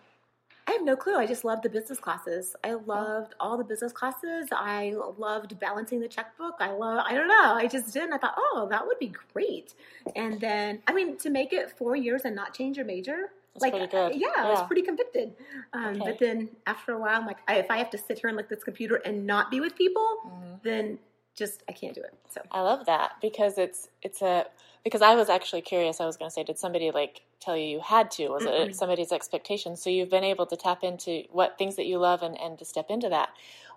Have 0.76 0.84
no 0.86 0.96
clue. 0.96 1.16
I 1.16 1.26
just 1.26 1.46
loved 1.46 1.64
the 1.64 1.70
business 1.70 2.00
classes. 2.00 2.56
I 2.64 2.74
loved 2.74 3.34
all 3.40 3.58
the 3.58 3.64
business 3.64 3.92
classes. 3.94 4.48
I 4.52 4.94
loved 5.18 5.58
balancing 5.60 6.00
the 6.02 6.08
checkbook. 6.08 6.56
I 6.60 6.72
love, 6.72 7.04
I 7.08 7.14
don't 7.14 7.28
know. 7.30 7.54
I 7.56 7.68
just 7.68 7.94
did. 7.94 8.04
And 8.04 8.14
I 8.14 8.18
thought, 8.18 8.36
oh, 8.38 8.68
that 8.70 8.86
would 8.86 9.00
be 9.00 9.14
great. 9.34 9.74
And 10.16 10.40
then, 10.42 10.82
I 10.88 10.94
mean, 10.94 11.18
to 11.20 11.30
make 11.30 11.54
it 11.54 11.72
four 11.78 11.96
years 11.96 12.24
and 12.26 12.36
not 12.36 12.54
change 12.54 12.76
your 12.78 12.86
major, 12.86 13.32
That's 13.54 13.72
like, 13.74 13.90
good. 13.92 14.16
yeah, 14.16 14.28
I 14.38 14.50
was 14.50 14.64
pretty 14.68 14.82
convicted. 14.82 15.34
Um, 15.74 15.96
Okay. 16.02 16.12
But 16.12 16.20
then 16.20 16.50
after 16.68 16.92
a 16.94 17.00
while, 17.00 17.20
I'm 17.22 17.26
like, 17.26 17.38
I, 17.48 17.56
if 17.56 17.72
I 17.72 17.78
have 17.78 17.90
to 17.92 17.98
sit 17.98 18.20
here 18.20 18.28
and 18.28 18.36
look 18.36 18.48
at 18.48 18.50
this 18.50 18.64
computer 18.64 18.96
and 19.06 19.26
not 19.26 19.50
be 19.52 19.62
with 19.62 19.76
people, 19.76 20.06
Mm-hmm. 20.28 20.54
then 20.64 21.00
just, 21.36 21.64
I 21.68 21.74
can't 21.74 21.94
do 21.94 22.02
it. 22.02 22.14
So. 22.30 22.42
I 22.52 22.62
love 22.62 22.86
that 22.86 23.14
because 23.22 23.58
it's 23.58 23.90
it's 24.02 24.22
a 24.22 24.46
because 24.84 25.02
I 25.02 25.16
was 25.16 25.30
actually 25.30 25.62
curious. 25.62 26.00
I 26.00 26.06
was 26.06 26.16
going 26.16 26.30
to 26.30 26.34
say, 26.34 26.44
did 26.44 26.58
somebody 26.58 26.92
like 26.92 27.22
tell 27.40 27.58
you 27.58 27.66
you 27.66 27.80
had 27.80 28.12
to? 28.12 28.30
Was 28.30 28.46
it 28.46 28.76
somebody's 28.76 29.12
expectation? 29.12 29.76
So 29.76 29.90
you've 29.90 30.12
been 30.12 30.24
able 30.24 30.46
to 30.46 30.56
tap 30.56 30.84
into 30.84 31.24
what 31.32 31.58
things 31.58 31.76
that 31.76 31.86
you 31.86 31.98
love 31.98 32.22
and 32.24 32.40
and 32.40 32.58
to 32.60 32.66
step 32.66 32.88
into 32.90 33.10
that, 33.10 33.30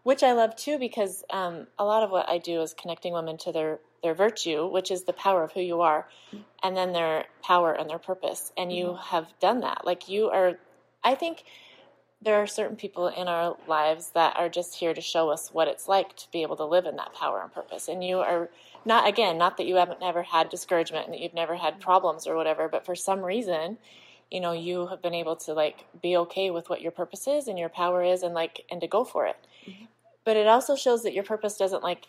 which 0.02 0.22
I 0.22 0.32
love 0.32 0.54
too 0.54 0.78
because 0.78 1.24
um, 1.30 1.66
a 1.78 1.84
lot 1.84 2.02
of 2.02 2.10
what 2.10 2.28
I 2.28 2.38
do 2.38 2.60
is 2.62 2.74
connecting 2.74 3.12
women 3.12 3.38
to 3.38 3.52
their 3.52 3.80
their 4.02 4.14
virtue, 4.14 4.66
which 4.66 4.90
is 4.90 5.04
the 5.04 5.12
power 5.12 5.42
of 5.42 5.52
who 5.52 5.60
you 5.60 5.80
are, 5.80 6.06
and 6.62 6.76
then 6.76 6.92
their 6.92 7.24
power 7.42 7.72
and 7.72 7.90
their 7.90 7.98
purpose. 7.98 8.52
And 8.56 8.72
you 8.72 8.96
have 9.02 9.26
done 9.40 9.60
that. 9.60 9.84
Like 9.84 10.08
you 10.08 10.28
are, 10.28 10.58
I 11.02 11.14
think 11.14 11.44
there 12.20 12.36
are 12.36 12.46
certain 12.46 12.76
people 12.76 13.06
in 13.08 13.28
our 13.28 13.56
lives 13.68 14.10
that 14.10 14.36
are 14.36 14.48
just 14.48 14.74
here 14.74 14.92
to 14.92 15.00
show 15.00 15.30
us 15.30 15.50
what 15.52 15.68
it's 15.68 15.86
like 15.86 16.16
to 16.16 16.30
be 16.32 16.42
able 16.42 16.56
to 16.56 16.64
live 16.64 16.84
in 16.84 16.96
that 16.96 17.14
power 17.14 17.40
and 17.40 17.52
purpose. 17.52 17.86
And 17.88 18.02
you 18.02 18.18
are 18.18 18.50
not, 18.84 19.06
again, 19.08 19.38
not 19.38 19.56
that 19.56 19.66
you 19.66 19.76
haven't 19.76 20.00
never 20.00 20.22
had 20.22 20.48
discouragement 20.48 21.04
and 21.04 21.14
that 21.14 21.20
you've 21.20 21.34
never 21.34 21.56
had 21.56 21.80
problems 21.80 22.26
or 22.26 22.34
whatever, 22.34 22.68
but 22.68 22.84
for 22.84 22.96
some 22.96 23.20
reason, 23.20 23.78
you 24.30 24.40
know, 24.40 24.52
you 24.52 24.88
have 24.88 25.00
been 25.00 25.14
able 25.14 25.36
to 25.36 25.52
like 25.52 25.86
be 26.02 26.16
okay 26.16 26.50
with 26.50 26.68
what 26.68 26.82
your 26.82 26.90
purpose 26.90 27.28
is 27.28 27.46
and 27.46 27.58
your 27.58 27.68
power 27.68 28.02
is 28.02 28.22
and 28.22 28.34
like, 28.34 28.64
and 28.70 28.80
to 28.80 28.88
go 28.88 29.04
for 29.04 29.26
it. 29.26 29.36
Mm-hmm. 29.66 29.84
But 30.24 30.36
it 30.36 30.48
also 30.48 30.74
shows 30.74 31.04
that 31.04 31.14
your 31.14 31.24
purpose 31.24 31.56
doesn't 31.56 31.82
like, 31.82 32.06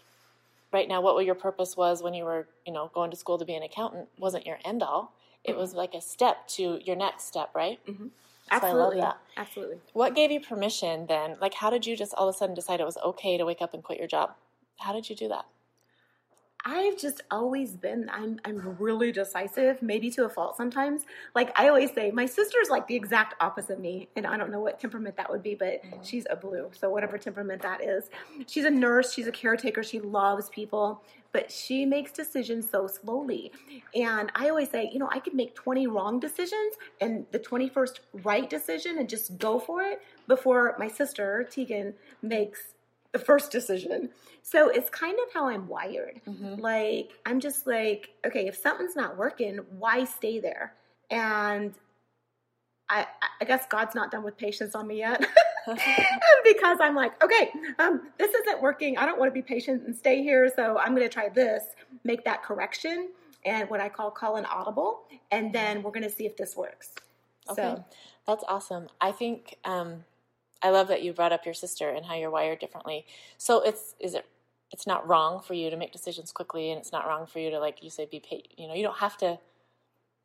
right 0.73 0.87
now, 0.87 1.01
what 1.01 1.23
your 1.23 1.35
purpose 1.35 1.77
was 1.77 2.01
when 2.01 2.13
you 2.13 2.23
were, 2.23 2.47
you 2.65 2.73
know, 2.73 2.91
going 2.93 3.11
to 3.11 3.17
school 3.17 3.37
to 3.37 3.45
be 3.45 3.55
an 3.55 3.63
accountant 3.63 4.07
wasn't 4.17 4.45
your 4.45 4.57
end 4.65 4.81
all. 4.81 5.13
It 5.43 5.51
mm-hmm. 5.51 5.59
was 5.59 5.73
like 5.73 5.93
a 5.93 6.01
step 6.01 6.47
to 6.49 6.79
your 6.83 6.95
next 6.95 7.25
step, 7.25 7.51
right? 7.53 7.79
Mm-hmm. 7.87 8.07
So 8.51 8.57
I 8.57 8.71
love 8.71 8.93
Absolutely. 8.93 9.01
that. 9.01 9.17
Absolutely. 9.37 9.77
What 9.93 10.15
gave 10.15 10.31
you 10.31 10.39
permission 10.39 11.05
then? 11.07 11.37
Like, 11.39 11.53
how 11.53 11.69
did 11.69 11.85
you 11.85 11.95
just 11.95 12.13
all 12.15 12.27
of 12.27 12.35
a 12.35 12.37
sudden 12.37 12.55
decide 12.55 12.79
it 12.79 12.85
was 12.85 12.97
okay 12.97 13.37
to 13.37 13.45
wake 13.45 13.61
up 13.61 13.73
and 13.73 13.83
quit 13.83 13.99
your 13.99 14.07
job? 14.07 14.31
How 14.79 14.93
did 14.93 15.09
you 15.09 15.15
do 15.15 15.27
that? 15.29 15.45
I've 16.65 16.97
just 16.97 17.21
always 17.31 17.77
been 17.77 18.09
I'm 18.11 18.39
I'm 18.43 18.75
really 18.79 19.11
decisive, 19.13 19.81
maybe 19.81 20.11
to 20.11 20.25
a 20.25 20.29
fault 20.29 20.57
sometimes. 20.57 21.05
Like 21.33 21.57
I 21.57 21.69
always 21.69 21.93
say, 21.93 22.11
my 22.11 22.25
sister's 22.25 22.69
like 22.69 22.87
the 22.87 22.95
exact 22.95 23.35
opposite 23.41 23.73
of 23.73 23.79
me, 23.79 24.09
and 24.15 24.27
I 24.27 24.35
don't 24.35 24.51
know 24.51 24.59
what 24.59 24.79
temperament 24.79 25.15
that 25.17 25.29
would 25.29 25.41
be, 25.41 25.55
but 25.55 25.83
mm-hmm. 25.83 26.03
she's 26.03 26.25
a 26.29 26.35
blue. 26.35 26.69
So 26.73 26.89
whatever 26.89 27.17
temperament 27.17 27.61
that 27.61 27.81
is. 27.81 28.09
She's 28.47 28.65
a 28.65 28.69
nurse, 28.69 29.13
she's 29.13 29.27
a 29.27 29.31
caretaker, 29.31 29.83
she 29.83 30.01
loves 30.01 30.49
people, 30.49 31.01
but 31.31 31.49
she 31.49 31.85
makes 31.85 32.11
decisions 32.11 32.69
so 32.69 32.87
slowly. 32.87 33.53
And 33.95 34.29
I 34.35 34.49
always 34.49 34.69
say, 34.69 34.89
you 34.91 34.99
know, 34.99 35.09
I 35.11 35.19
could 35.19 35.33
make 35.33 35.55
20 35.55 35.87
wrong 35.87 36.19
decisions 36.19 36.75
and 36.99 37.25
the 37.31 37.39
21st 37.39 37.99
right 38.23 38.49
decision 38.49 38.97
and 38.97 39.07
just 39.07 39.37
go 39.37 39.59
for 39.59 39.81
it 39.81 40.01
before 40.27 40.75
my 40.77 40.89
sister, 40.89 41.47
Tegan, 41.49 41.93
makes 42.21 42.73
the 43.11 43.19
first 43.19 43.51
decision. 43.51 44.09
So 44.41 44.69
it's 44.69 44.89
kind 44.89 45.17
of 45.19 45.33
how 45.33 45.47
I'm 45.49 45.67
wired. 45.67 46.21
Like, 46.59 47.11
I'm 47.25 47.39
just 47.39 47.67
like, 47.67 48.09
okay, 48.25 48.47
if 48.47 48.55
something's 48.55 48.95
not 48.95 49.17
working, 49.17 49.57
why 49.77 50.05
stay 50.05 50.39
there? 50.39 50.73
And 51.09 51.73
I, 52.89 53.05
I 53.41 53.45
guess 53.45 53.65
God's 53.67 53.95
not 53.95 54.11
done 54.11 54.23
with 54.23 54.37
patience 54.37 54.75
on 54.75 54.87
me 54.87 54.99
yet. 54.99 55.25
because 56.43 56.77
I'm 56.81 56.95
like, 56.95 57.21
okay, 57.23 57.51
um, 57.77 58.01
this 58.17 58.33
isn't 58.33 58.61
working. 58.61 58.97
I 58.97 59.05
don't 59.05 59.19
want 59.19 59.29
to 59.29 59.33
be 59.33 59.41
patient 59.41 59.83
and 59.85 59.95
stay 59.95 60.23
here. 60.23 60.51
So 60.55 60.77
I'm 60.77 60.95
going 60.95 61.07
to 61.07 61.13
try 61.13 61.29
this, 61.29 61.63
make 62.03 62.23
that 62.25 62.43
correction, 62.43 63.09
and 63.45 63.69
what 63.69 63.79
I 63.79 63.89
call 63.89 64.11
call 64.11 64.37
an 64.37 64.45
audible. 64.45 65.01
And 65.31 65.53
then 65.53 65.83
we're 65.83 65.91
going 65.91 66.03
to 66.03 66.09
see 66.09 66.25
if 66.25 66.37
this 66.37 66.55
works. 66.55 66.93
Okay, 67.49 67.61
So, 67.61 67.85
that's 68.25 68.43
awesome. 68.47 68.87
I 69.01 69.11
think 69.11 69.57
um, 69.65 70.03
I 70.61 70.69
love 70.71 70.87
that 70.89 71.03
you 71.03 71.13
brought 71.13 71.31
up 71.31 71.45
your 71.45 71.53
sister 71.53 71.89
and 71.89 72.05
how 72.05 72.15
you're 72.15 72.29
wired 72.29 72.59
differently. 72.59 73.05
So 73.37 73.61
it's 73.61 73.95
is 73.99 74.13
it 74.13 74.25
it's 74.71 74.85
not 74.85 75.07
wrong 75.07 75.41
for 75.41 75.53
you 75.55 75.69
to 75.69 75.77
make 75.77 75.91
decisions 75.91 76.31
quickly, 76.31 76.69
and 76.71 76.79
it's 76.79 76.91
not 76.91 77.07
wrong 77.07 77.25
for 77.25 77.39
you 77.39 77.49
to 77.51 77.59
like 77.59 77.83
you 77.83 77.89
say 77.89 78.05
be 78.05 78.19
pa- 78.19 78.47
you 78.57 78.67
know 78.67 78.73
you 78.73 78.83
don't 78.83 78.97
have 78.99 79.17
to 79.17 79.39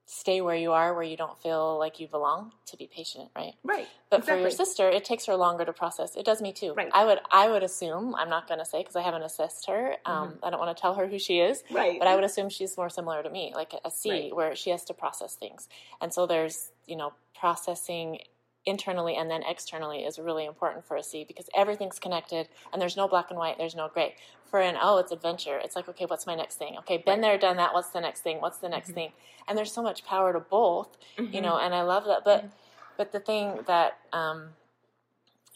stay 0.07 0.43
where 0.43 0.55
you 0.55 0.71
are, 0.73 0.93
where 0.93 1.03
you 1.03 1.17
don't 1.17 1.39
feel 1.39 1.79
like 1.79 1.99
you 1.99 2.07
belong, 2.07 2.53
to 2.67 2.77
be 2.77 2.87
patient, 2.87 3.31
right? 3.35 3.55
Right. 3.65 3.89
But 4.11 4.23
for 4.23 4.37
your 4.37 4.51
sister, 4.51 4.91
it 4.91 5.03
takes 5.03 5.25
her 5.25 5.35
longer 5.35 5.65
to 5.65 5.73
process. 5.73 6.15
It 6.15 6.27
does 6.27 6.43
me 6.43 6.53
too. 6.53 6.75
Right. 6.75 6.91
I 6.93 7.07
would 7.07 7.21
I 7.33 7.49
would 7.49 7.63
assume 7.63 8.15
I'm 8.15 8.29
not 8.29 8.47
going 8.47 8.61
to 8.61 8.67
say 8.67 8.83
because 8.83 8.97
I 8.97 9.03
haven't 9.03 9.23
assessed 9.23 9.67
her. 9.67 9.97
Um, 10.05 10.35
I 10.43 10.51
don't 10.51 10.61
want 10.61 10.77
to 10.77 10.81
tell 10.81 10.95
her 10.95 11.07
who 11.07 11.19
she 11.19 11.39
is. 11.41 11.63
Mm-hmm. 11.63 11.75
Right. 11.75 11.99
But 11.99 12.07
I 12.09 12.15
would 12.17 12.25
assume 12.25 12.51
she's 12.51 12.77
more 12.77 12.91
similar 12.91 13.23
to 13.23 13.31
me, 13.31 13.53
like 13.55 13.73
a 13.83 13.91
C, 13.91 14.11
Right. 14.11 14.37
where 14.37 14.55
she 14.55 14.71
has 14.71 14.85
to 14.85 14.95
process 14.95 15.37
things. 15.37 15.69
And 16.03 16.13
so 16.13 16.27
there's 16.27 16.71
you 16.87 16.97
know 16.97 17.15
processing 17.39 18.19
internally 18.67 19.17
and 19.17 19.31
then 19.31 19.43
externally 19.43 20.05
is 20.05 20.19
really 20.19 20.45
important 20.47 20.85
for 20.87 20.97
a 20.97 21.03
C 21.03 21.25
because 21.27 21.49
everything's 21.57 21.99
connected 21.99 22.49
and 22.73 22.81
there's 22.81 22.97
no 22.97 23.07
black 23.09 23.27
and 23.31 23.39
white, 23.39 23.59
there's 23.59 23.75
no 23.75 23.89
gray. 23.93 24.15
For 24.51 24.61
an 24.61 24.77
O, 24.81 24.99
it's 24.99 25.11
adventure. 25.13 25.59
It's 25.63 25.75
like, 25.77 25.89
okay, 25.89 26.07
what's 26.07 26.27
my 26.27 26.35
next 26.35 26.57
thing? 26.57 26.77
Okay, 26.79 26.99
been 26.99 27.21
there, 27.21 27.37
done 27.37 27.57
that. 27.57 27.75
What's 27.75 27.91
the 27.91 28.01
next 28.01 28.21
thing? 28.21 28.41
What's 28.41 28.59
the 28.59 28.67
Mm-hmm. 28.67 28.75
next 28.75 28.91
thing? 28.91 29.13
And 29.49 29.59
there's 29.59 29.73
so 29.73 29.83
much 29.83 30.05
power 30.05 30.33
to 30.33 30.41
both, 30.41 30.97
you 31.19 31.41
know. 31.41 31.59
And 31.59 31.75
I 31.75 31.83
love 31.83 32.05
that. 32.05 32.25
But 32.25 32.49
but 32.97 33.13
the 33.13 33.21
thing 33.21 33.61
that 33.67 33.99
um, 34.13 34.51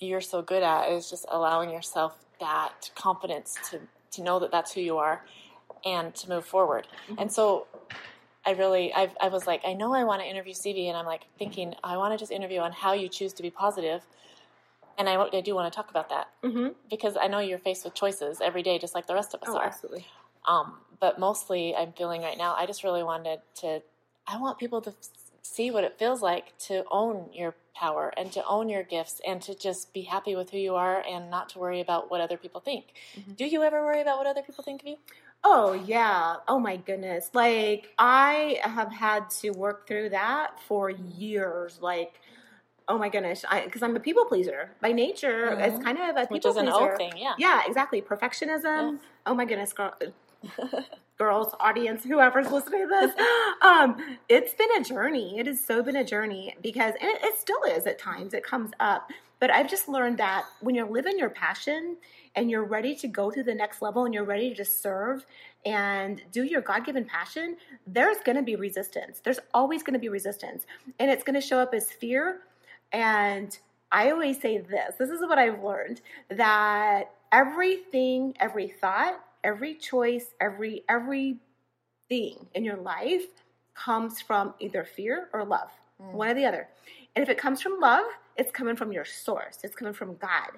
you're 0.01 0.21
so 0.21 0.43
good 0.43 0.63
at 0.63 0.91
is 0.91 1.09
just 1.09 1.27
allowing 1.31 1.71
yourself 1.71 2.19
that 2.41 2.91
confidence 2.97 3.59
to 3.71 3.81
to 4.13 4.23
know 4.23 4.39
that 4.41 4.51
that's 4.51 4.73
who 4.73 4.81
you 4.81 4.99
are 4.99 5.25
and 5.85 6.15
to 6.17 6.29
move 6.29 6.45
forward. 6.45 6.87
And 7.19 7.31
so 7.33 7.67
I 8.47 8.53
really, 8.53 8.93
I've, 8.95 9.11
I 9.21 9.29
was 9.29 9.47
like, 9.47 9.63
I 9.67 9.75
know 9.75 9.93
I 9.93 10.05
want 10.05 10.23
to 10.23 10.29
interview 10.29 10.55
Sivi, 10.55 10.89
and 10.89 10.97
I'm 10.97 11.05
like 11.07 11.27
thinking, 11.39 11.75
I 11.85 11.97
want 11.97 12.15
to 12.15 12.19
just 12.19 12.33
interview 12.33 12.61
on 12.61 12.73
how 12.73 12.93
you 12.93 13.09
choose 13.09 13.33
to 13.35 13.43
be 13.43 13.51
positive. 13.51 14.03
And 14.97 15.09
I, 15.09 15.15
I 15.17 15.41
do 15.41 15.55
want 15.55 15.71
to 15.73 15.77
talk 15.77 15.91
about 15.91 16.09
that 16.09 16.29
Mhm. 16.43 16.75
because 16.91 17.17
I 17.17 17.27
know 17.29 17.39
you're 17.41 17.59
faced 17.59 17.85
with 17.85 17.95
choices 17.95 18.41
every 18.41 18.63
day, 18.63 18.79
just 18.79 18.95
like 18.95 19.07
the 19.07 19.15
rest 19.15 19.35
of 19.35 19.43
us 19.43 19.49
Oh, 19.51 19.59
are. 19.59 19.65
absolutely. 19.67 20.07
Um, 20.47 20.79
but 20.99 21.19
mostly, 21.19 21.77
I'm 21.77 21.93
feeling 21.93 22.23
right 22.23 22.39
now. 22.39 22.55
I 22.57 22.67
just 22.67 22.83
really 22.83 23.03
wanted 23.03 23.41
to. 23.57 23.83
I 24.27 24.39
want 24.41 24.59
people 24.59 24.81
to 24.83 24.95
see 25.43 25.71
what 25.71 25.85
it 25.85 25.99
feels 25.99 26.21
like 26.23 26.57
to 26.59 26.85
own 26.91 27.31
your 27.33 27.55
power 27.75 28.13
and 28.17 28.33
to 28.33 28.45
own 28.47 28.69
your 28.69 28.83
gifts 28.83 29.21
and 29.27 29.41
to 29.43 29.55
just 29.55 29.93
be 29.93 30.03
happy 30.03 30.35
with 30.35 30.51
who 30.51 30.59
you 30.59 30.75
are 30.75 31.03
and 31.09 31.31
not 31.31 31.49
to 31.51 31.59
worry 31.59 31.81
about 31.81 32.11
what 32.11 32.21
other 32.21 32.37
people 32.37 32.61
think. 32.61 32.85
Do 33.37 33.47
you 33.47 33.63
ever 33.63 33.83
worry 33.85 34.01
about 34.01 34.19
what 34.19 34.27
other 34.27 34.43
people 34.43 34.65
think 34.65 34.83
of 34.83 34.89
you? 34.89 34.97
Oh 35.45 35.73
yeah. 35.73 36.37
Oh 36.47 36.59
my 36.59 36.77
goodness. 36.77 37.31
Like 37.33 37.93
I 37.99 38.59
have 38.63 38.93
had 38.93 39.31
to 39.41 39.51
work 39.51 39.87
through 39.87 40.11
that 40.11 40.61
for 40.67 40.91
years. 40.91 41.79
Like, 41.81 42.21
oh 42.89 42.99
my 42.99 43.09
goodness. 43.09 43.45
I 43.49 43.65
because 43.65 43.83
I'm 43.83 43.97
a 43.97 44.01
people 44.01 44.25
pleaser 44.25 44.71
by 44.81 44.93
nature. 44.93 45.57
It's 45.61 45.83
kind 45.83 45.99
of 45.99 46.17
a 46.17 46.21
people 46.27 46.35
Which 46.35 46.47
is 46.47 46.57
an 46.57 46.67
pleaser. 46.67 46.95
O 46.95 46.97
thing, 46.97 47.13
yeah. 47.17 47.35
Yeah, 47.39 47.63
exactly. 47.67 48.03
Perfectionism. 48.03 48.99
Oh 49.27 49.35
my 49.35 49.45
goodness, 49.45 49.73
girl. 49.73 49.95
Girls, 51.19 51.53
audience, 51.59 52.05
whoever's 52.05 52.49
listening 52.49 52.83
to 52.83 52.87
this, 52.87 53.13
um, 53.63 53.97
it's 54.29 54.55
been 54.55 54.69
a 54.81 54.85
journey. 54.85 55.37
It 55.41 55.49
has 55.49 55.65
so 55.65 55.83
been 55.83 55.97
a 55.97 56.05
journey 56.05 56.55
because, 56.63 56.95
and 57.01 57.11
it, 57.11 57.19
it 57.25 57.39
still 57.39 57.61
is 57.65 57.89
at 57.89 57.99
times. 57.99 58.35
It 58.35 58.45
comes 58.45 58.71
up, 58.79 59.11
but 59.41 59.51
I've 59.51 59.69
just 59.69 59.89
learned 59.89 60.19
that 60.19 60.45
when 60.61 60.77
you're 60.77 60.89
living 60.89 61.19
your 61.19 61.31
passion 61.31 61.97
and 62.39 62.49
you're 62.49 62.65
ready 62.65 62.95
to 62.95 63.09
go 63.09 63.33
to 63.33 63.43
the 63.43 63.53
next 63.53 63.83
level 63.83 64.05
and 64.05 64.15
you're 64.15 64.23
ready 64.23 64.49
to 64.49 64.55
just 64.55 64.81
serve 64.81 65.27
and 65.67 66.23
do 66.31 66.45
your 66.45 66.61
God 66.61 66.87
given 66.87 67.05
passion, 67.05 67.57
there's 67.85 68.19
going 68.19 68.37
to 68.37 68.45
be 68.45 68.55
resistance. 68.55 69.21
There's 69.25 69.41
always 69.53 69.83
going 69.83 69.95
to 69.95 69.99
be 69.99 70.09
resistance. 70.09 70.65
And 71.01 71.11
it's 71.11 71.25
going 71.25 71.35
to 71.35 71.45
show 71.45 71.59
up 71.59 71.75
as 71.75 71.91
fear. 71.91 72.43
And 72.93 73.59
I 73.91 74.13
always 74.13 74.41
say 74.41 74.59
this 74.59 74.95
this 75.01 75.11
is 75.11 75.21
what 75.21 75.37
I've 75.37 75.65
learned 75.65 76.01
that 76.31 77.11
everything, 77.33 78.35
every 78.39 78.69
thought, 78.69 79.19
every 79.43 79.75
choice, 79.75 80.27
every, 80.41 80.85
every 80.89 81.39
thing 82.09 82.47
in 82.55 82.65
your 82.65 82.77
life 82.77 83.27
comes 83.75 84.21
from 84.21 84.55
either 84.61 84.85
fear 84.85 85.29
or 85.33 85.45
love, 85.45 85.71
hmm. 86.01 86.17
one 86.17 86.29
or 86.29 86.35
the 86.35 86.45
other. 86.45 86.69
And 87.17 87.25
if 87.25 87.29
it 87.29 87.37
comes 87.37 87.61
from 87.61 87.81
love, 87.81 88.05
it's 88.37 88.53
coming 88.53 88.77
from 88.77 88.93
your 88.93 89.05
source. 89.05 89.59
It's 89.65 89.75
coming 89.75 89.93
from 89.93 90.15
God. 90.19 90.51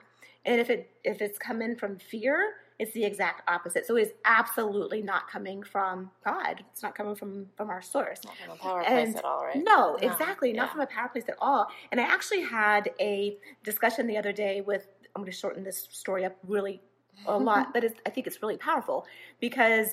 And 0.45 0.61
if 0.61 0.71
it 0.71 0.91
if 1.05 1.21
it's 1.21 1.39
coming 1.39 1.77
from 1.77 1.99
fear, 1.99 2.55
it's 2.79 2.93
the 2.93 3.05
exact 3.05 3.49
opposite. 3.49 3.87
So 3.87 3.97
it's 3.97 4.13
absolutely 4.25 5.03
not 5.03 5.29
coming 5.29 5.63
from 5.63 6.11
God. 6.25 6.65
It's 6.73 6.83
not 6.83 6.95
coming 6.95 7.15
from 7.15 7.47
from 7.57 7.69
our 7.69 7.83
source. 7.83 8.21
Not 8.25 8.35
from 8.37 8.55
a 8.55 8.59
power 8.59 8.85
place 8.85 9.17
at 9.17 9.25
all, 9.25 9.45
right? 9.45 9.63
No, 9.63 9.97
No, 10.01 10.09
exactly. 10.09 10.53
Not 10.53 10.69
yeah. 10.69 10.73
from 10.73 10.81
a 10.81 10.87
power 10.87 11.09
place 11.09 11.25
at 11.29 11.37
all. 11.41 11.67
And 11.93 12.01
I 12.01 12.05
actually 12.05 12.43
had 12.43 12.91
a 12.99 13.37
discussion 13.65 14.07
the 14.07 14.17
other 14.17 14.33
day 14.33 14.63
with, 14.63 14.87
I'm 15.15 15.23
going 15.23 15.31
to 15.31 15.37
shorten 15.37 15.63
this 15.63 15.89
story 15.91 16.25
up 16.25 16.37
really 16.47 16.81
a 17.27 17.37
lot, 17.37 17.69
but 17.75 17.85
it's, 17.85 18.01
I 18.07 18.11
think 18.11 18.27
it's 18.27 18.41
really 18.41 18.57
powerful 18.57 19.07
because 19.41 19.89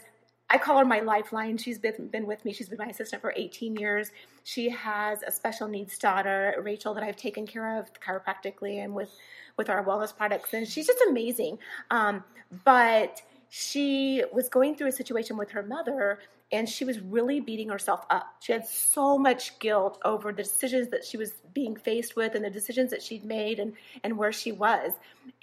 I 0.50 0.58
call 0.58 0.78
her 0.78 0.86
my 0.86 1.02
lifeline. 1.02 1.58
She's 1.58 1.78
been, 1.78 2.08
been 2.08 2.26
with 2.26 2.46
me. 2.46 2.54
She's 2.54 2.70
been 2.70 2.78
my 2.78 2.88
assistant 2.88 3.22
for 3.22 3.34
18 3.36 3.76
years. 3.76 4.12
She 4.44 4.70
has 4.70 5.22
a 5.24 5.32
special 5.32 5.68
needs 5.68 5.98
daughter, 5.98 6.56
Rachel, 6.64 6.94
that 6.94 7.04
I've 7.04 7.18
taken 7.18 7.46
care 7.46 7.78
of 7.78 7.90
chiropractically 7.94 8.84
and 8.84 8.94
with, 8.96 9.12
with 9.58 9.70
our 9.70 9.84
wellness 9.84 10.16
products. 10.16 10.54
And 10.54 10.66
she's 10.66 10.88
just 10.88 11.04
amazing. 11.10 11.60
Um, 11.92 12.24
but 12.64 13.22
she 13.50 14.24
was 14.32 14.48
going 14.48 14.76
through 14.76 14.88
a 14.88 14.92
situation 14.92 15.36
with 15.36 15.52
her 15.52 15.64
mother 15.64 16.20
and 16.52 16.68
she 16.68 16.86
was 16.86 17.02
really 17.02 17.42
beating 17.42 17.68
herself 17.68 18.06
up. 18.10 18.36
She 18.40 18.54
had 18.54 18.66
so 18.66 19.18
much 19.18 19.60
guilt 19.60 20.00
over 20.06 20.32
the 20.32 20.44
decisions 20.44 20.88
that 20.90 21.04
she 21.04 21.18
was 21.18 21.34
being 21.54 21.76
faced 21.76 22.16
with 22.16 22.36
and 22.36 22.46
the 22.46 22.50
decisions 22.50 22.90
that 22.92 23.02
she'd 23.02 23.26
made 23.26 23.60
and, 23.60 23.74
and 24.04 24.18
where 24.18 24.32
she 24.32 24.54
was. 24.54 24.94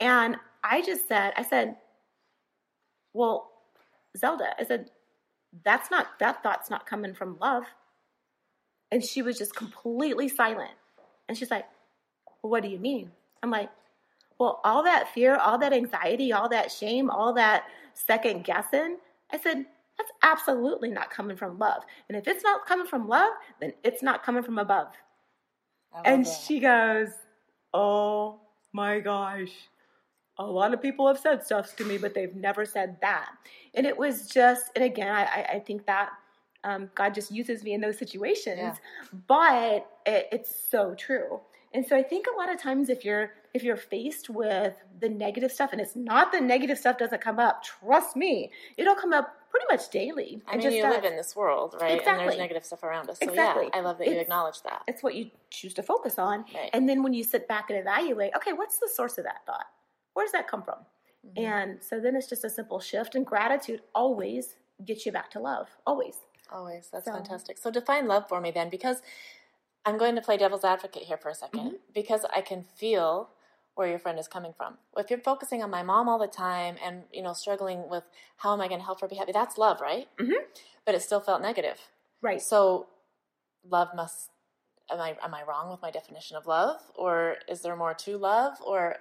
And 0.01 0.37
I 0.63 0.81
just 0.81 1.07
said, 1.07 1.35
I 1.37 1.43
said, 1.43 1.77
well, 3.13 3.51
Zelda, 4.17 4.55
I 4.59 4.65
said, 4.65 4.91
that's 5.63 5.91
not, 5.91 6.19
that 6.19 6.43
thought's 6.43 6.71
not 6.71 6.87
coming 6.87 7.15
from 7.15 7.39
love. 7.41 7.65
And 8.91 9.03
she 9.05 9.23
was 9.23 9.39
just 9.39 9.55
completely 9.55 10.29
silent. 10.29 10.73
And 11.29 11.37
she's 11.37 11.51
like, 11.51 11.67
well, 12.43 12.51
what 12.51 12.63
do 12.63 12.69
you 12.69 12.79
mean? 12.79 13.11
I'm 13.43 13.51
like, 13.51 13.71
well, 14.39 14.61
all 14.65 14.83
that 14.85 15.13
fear, 15.15 15.37
all 15.37 15.59
that 15.59 15.73
anxiety, 15.73 16.33
all 16.33 16.49
that 16.49 16.73
shame, 16.73 17.11
all 17.11 17.35
that 17.35 17.65
second 17.95 18.45
guessing, 18.45 18.99
I 19.33 19.39
said, 19.39 19.65
that's 19.97 20.11
absolutely 20.23 20.91
not 20.91 21.11
coming 21.11 21.37
from 21.37 21.59
love. 21.59 21.83
And 22.09 22.17
if 22.19 22.27
it's 22.27 22.43
not 22.43 22.67
coming 22.67 22.87
from 22.87 23.09
love, 23.09 23.33
then 23.61 23.73
it's 23.85 24.03
not 24.03 24.25
coming 24.25 24.43
from 24.43 24.59
above. 24.59 24.89
And 26.05 26.27
that. 26.27 26.41
she 26.47 26.59
goes, 26.59 27.11
Oh 27.73 28.41
my 28.73 29.01
gosh. 29.01 29.53
A 30.39 30.45
lot 30.45 30.75
of 30.75 30.83
people 30.83 31.07
have 31.07 31.19
said 31.19 31.45
stuff 31.45 31.77
to 31.77 31.85
me, 31.85 31.97
but 31.99 32.13
they've 32.15 32.35
never 32.35 32.65
said 32.65 32.97
that. 33.01 33.31
And 33.75 33.87
it 33.87 33.97
was 33.97 34.29
just, 34.29 34.71
and 34.75 34.85
again, 34.85 35.09
I, 35.15 35.47
I- 35.55 35.59
think 35.61 35.87
that 35.87 36.11
um, 36.65 36.91
God 36.95 37.15
just 37.15 37.31
uses 37.31 37.63
me 37.63 37.73
in 37.75 37.81
those 37.81 37.99
situations, 37.99 38.59
Yeah. 38.59 38.75
but 39.29 39.87
it, 40.07 40.29
it's 40.33 40.55
so 40.71 40.95
true. 40.95 41.41
And 41.75 41.85
so 41.87 41.97
I 41.97 42.03
think 42.03 42.27
a 42.33 42.37
lot 42.37 42.53
of 42.53 42.61
times 42.61 42.89
if 42.89 43.05
you're 43.05 43.33
if 43.53 43.63
you're 43.63 43.77
faced 43.77 44.31
with 44.31 44.75
the 45.01 45.09
negative 45.09 45.53
stuff, 45.53 45.71
and 45.73 45.81
it's 45.81 45.95
not 45.95 46.33
the 46.33 46.41
negative 46.41 46.77
stuff 46.79 46.99
doesn't 46.99 47.21
come 47.21 47.39
up, 47.39 47.63
trust 47.63 48.17
me, 48.17 48.51
it'll 48.77 48.95
come 48.97 49.13
up 49.13 49.37
pretty 49.51 49.67
much 49.71 49.91
daily. 49.91 50.41
I 50.49 50.53
mean, 50.53 50.61
just 50.63 50.75
you 50.77 50.83
does. 50.83 50.95
live 50.95 51.05
in 51.05 51.17
this 51.17 51.37
world, 51.37 51.77
right? 51.81 51.93
And 51.93 52.01
Exactly. 52.01 52.27
there's 52.27 52.39
negative 52.39 52.65
stuff 52.65 52.83
around 52.83 53.11
us. 53.11 53.19
So 53.21 53.29
Exactly. 53.29 53.67
yeah, 53.73 53.79
I 53.79 53.81
love 53.83 53.99
that 53.99 54.09
you 54.09 54.15
acknowledge 54.19 54.63
that. 54.63 54.83
It's 54.89 55.03
what 55.05 55.15
you 55.15 55.31
choose 55.51 55.75
to 55.75 55.83
focus 55.85 56.19
on. 56.19 56.45
Right. 56.55 56.71
And 56.73 56.89
then 56.89 57.03
when 57.05 57.13
you 57.15 57.23
sit 57.23 57.47
back 57.47 57.71
and 57.71 57.79
evaluate, 57.79 58.33
okay, 58.37 58.53
what's 58.53 58.79
the 58.79 58.89
source 58.93 59.19
of 59.19 59.25
that 59.25 59.45
thought? 59.47 59.67
Where 60.15 60.25
does 60.25 60.33
that 60.33 60.49
come 60.49 60.63
from? 60.63 60.79
Mm-hmm. 61.27 61.45
And 61.45 61.83
so 61.83 62.01
then 62.01 62.17
it's 62.17 62.29
just 62.29 62.45
a 62.45 62.51
simple 62.51 62.81
shift, 62.81 63.15
and 63.15 63.25
gratitude 63.27 63.83
always 63.95 64.57
gets 64.85 65.05
you 65.07 65.13
back 65.13 65.31
to 65.33 65.41
love. 65.41 65.69
Always. 65.87 66.17
Always. 66.53 66.89
That's 66.93 67.05
So- 67.07 67.13
fantastic. 67.13 67.59
So 67.59 67.71
define 67.71 68.07
love 68.09 68.29
for 68.29 68.41
me 68.41 68.51
then, 68.51 68.69
because 68.71 69.03
I'm 69.85 69.99
going 69.99 70.15
to 70.17 70.23
play 70.23 70.37
devil's 70.37 70.65
advocate 70.65 71.03
here 71.05 71.17
for 71.19 71.29
a 71.31 71.35
2nd 71.35 71.51
Mm-hmm. 71.53 71.75
because 71.95 72.25
I 72.35 72.41
can 72.41 72.63
feel 72.63 73.29
where 73.75 73.89
your 73.89 73.99
friend 73.99 74.19
is 74.19 74.29
coming 74.29 74.55
from. 74.57 74.79
If 74.97 75.11
you're 75.11 75.19
focusing 75.19 75.63
on 75.63 75.71
my 75.71 75.83
mom 75.83 76.09
all 76.09 76.19
the 76.19 76.29
time 76.29 76.77
and 76.85 77.03
you 77.13 77.23
know 77.23 77.33
struggling 77.33 77.89
with 77.89 78.05
how 78.37 78.53
am 78.53 78.61
I 78.61 78.69
going 78.69 78.79
to 78.81 78.85
help 78.85 79.01
her 79.01 79.09
be 79.09 79.17
happy, 79.17 79.33
that's 79.33 79.59
love, 79.59 79.81
right? 79.81 80.09
Mhm. 80.19 80.33
But 80.85 80.95
it 80.95 81.03
still 81.03 81.21
felt 81.21 81.43
negative. 81.43 81.81
Right. 82.23 82.41
So 82.41 82.87
love 83.69 83.89
must. 83.95 84.31
Am 84.91 85.01
I 85.01 85.17
am 85.23 85.35
I 85.35 85.43
wrong 85.43 85.71
with 85.71 85.83
my 85.83 85.91
definition 85.91 86.37
of 86.37 86.47
love, 86.47 86.81
or 86.95 87.37
is 87.49 87.63
there 87.63 87.75
more 87.75 87.95
to 87.95 88.17
love, 88.17 88.59
or 88.65 88.97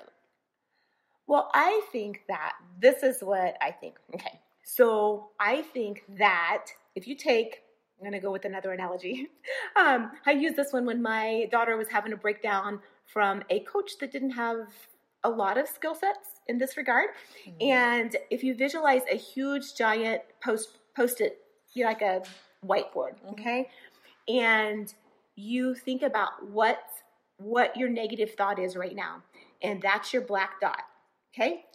Well, 1.28 1.50
I 1.54 1.82
think 1.92 2.22
that 2.28 2.54
this 2.80 3.04
is 3.04 3.22
what 3.22 3.56
I 3.62 3.72
think. 3.72 3.98
Okay. 4.14 4.40
So 4.64 5.30
I 5.40 5.62
think 5.62 6.04
that 6.18 6.68
if 6.96 7.08
you 7.08 7.16
take, 7.16 7.62
I'm 8.00 8.10
going 8.10 8.20
to 8.20 8.26
go 8.26 8.32
with 8.32 8.46
another 8.46 8.72
analogy. 8.72 9.30
Um, 9.76 10.12
I 10.28 10.34
used 10.34 10.56
this 10.56 10.72
one 10.72 10.86
when 10.86 11.02
my 11.02 11.48
daughter 11.52 11.76
was 11.76 11.88
having 11.88 12.14
a 12.14 12.16
breakdown 12.16 12.80
from 13.06 13.42
a 13.50 13.62
coach 13.62 13.94
that 14.00 14.12
didn't 14.12 14.30
have 14.32 14.68
a 15.24 15.30
lot 15.30 15.58
of 15.58 15.68
skill 15.68 15.96
sets 15.96 16.42
in 16.48 16.60
this 16.60 16.78
regard. 16.78 17.10
And 17.60 18.16
if 18.30 18.44
you 18.44 18.54
visualize 18.54 19.02
a 19.12 19.16
huge 19.16 19.76
giant 19.76 20.22
post 20.44 20.78
post 20.96 21.22
it, 21.22 21.40
you 21.74 21.86
like 21.86 22.04
a 22.04 22.22
whiteboard, 22.66 23.14
okay? 23.32 23.68
And 24.28 24.94
you 25.36 25.74
think 25.74 26.02
about 26.04 26.48
what 26.50 26.84
what 27.38 27.76
your 27.76 27.90
negative 27.90 28.36
thought 28.38 28.60
is 28.60 28.76
right 28.76 28.96
now, 28.96 29.24
and 29.62 29.82
that's 29.82 30.14
your 30.14 30.22
black 30.22 30.62
dot. 30.62 30.84
Okay? 31.34 31.66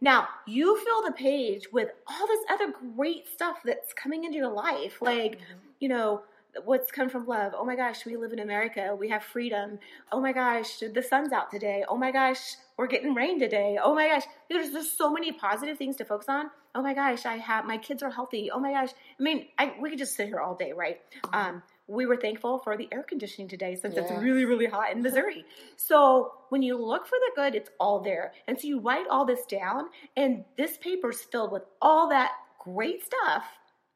Now, 0.00 0.28
you 0.46 0.78
fill 0.84 1.02
the 1.02 1.12
page 1.12 1.66
with 1.72 1.88
all 2.06 2.26
this 2.26 2.40
other 2.50 2.72
great 2.96 3.26
stuff 3.26 3.58
that's 3.64 3.92
coming 3.94 4.24
into 4.24 4.36
your 4.36 4.52
life, 4.52 5.00
like, 5.00 5.38
you 5.80 5.88
know, 5.88 6.22
what's 6.64 6.90
come 6.90 7.08
from 7.08 7.26
love? 7.26 7.52
Oh 7.56 7.64
my 7.64 7.76
gosh, 7.76 8.04
we 8.04 8.16
live 8.16 8.32
in 8.32 8.38
America. 8.38 8.96
We 8.98 9.08
have 9.08 9.22
freedom. 9.22 9.78
Oh 10.12 10.20
my 10.20 10.32
gosh, 10.32 10.78
the 10.78 11.02
sun's 11.02 11.32
out 11.32 11.50
today. 11.50 11.84
Oh 11.88 11.96
my 11.96 12.10
gosh, 12.10 12.56
we're 12.76 12.86
getting 12.86 13.14
rain 13.14 13.38
today. 13.38 13.78
Oh 13.82 13.94
my 13.94 14.08
gosh, 14.08 14.24
there's 14.48 14.70
just 14.70 14.96
so 14.96 15.10
many 15.10 15.32
positive 15.32 15.78
things 15.78 15.96
to 15.96 16.04
focus 16.04 16.28
on. 16.28 16.50
Oh 16.74 16.82
my 16.82 16.94
gosh, 16.94 17.26
I 17.26 17.36
have 17.36 17.64
my 17.64 17.78
kids 17.78 18.02
are 18.02 18.10
healthy. 18.10 18.50
Oh 18.50 18.60
my 18.60 18.72
gosh, 18.72 18.90
I 19.18 19.22
mean, 19.22 19.46
I, 19.58 19.74
we 19.80 19.90
could 19.90 19.98
just 19.98 20.16
sit 20.16 20.26
here 20.28 20.40
all 20.40 20.54
day, 20.54 20.72
right? 20.72 21.00
Um, 21.32 21.62
we 21.88 22.04
were 22.04 22.16
thankful 22.16 22.58
for 22.58 22.76
the 22.76 22.86
air 22.92 23.02
conditioning 23.02 23.48
today 23.48 23.74
since 23.74 23.96
it's 23.96 24.12
really, 24.12 24.44
really 24.44 24.66
hot 24.66 24.92
in 24.92 25.02
Missouri. 25.02 25.44
so 25.76 26.32
when 26.50 26.62
you 26.62 26.76
look 26.76 27.06
for 27.06 27.16
the 27.18 27.32
good, 27.34 27.54
it's 27.54 27.70
all 27.80 28.00
there. 28.00 28.32
And 28.46 28.60
so 28.60 28.68
you 28.68 28.78
write 28.78 29.06
all 29.10 29.24
this 29.24 29.46
down, 29.46 29.86
and 30.16 30.44
this 30.56 30.76
paper's 30.76 31.22
filled 31.22 31.50
with 31.50 31.62
all 31.80 32.10
that 32.10 32.32
great 32.62 33.04
stuff, 33.04 33.44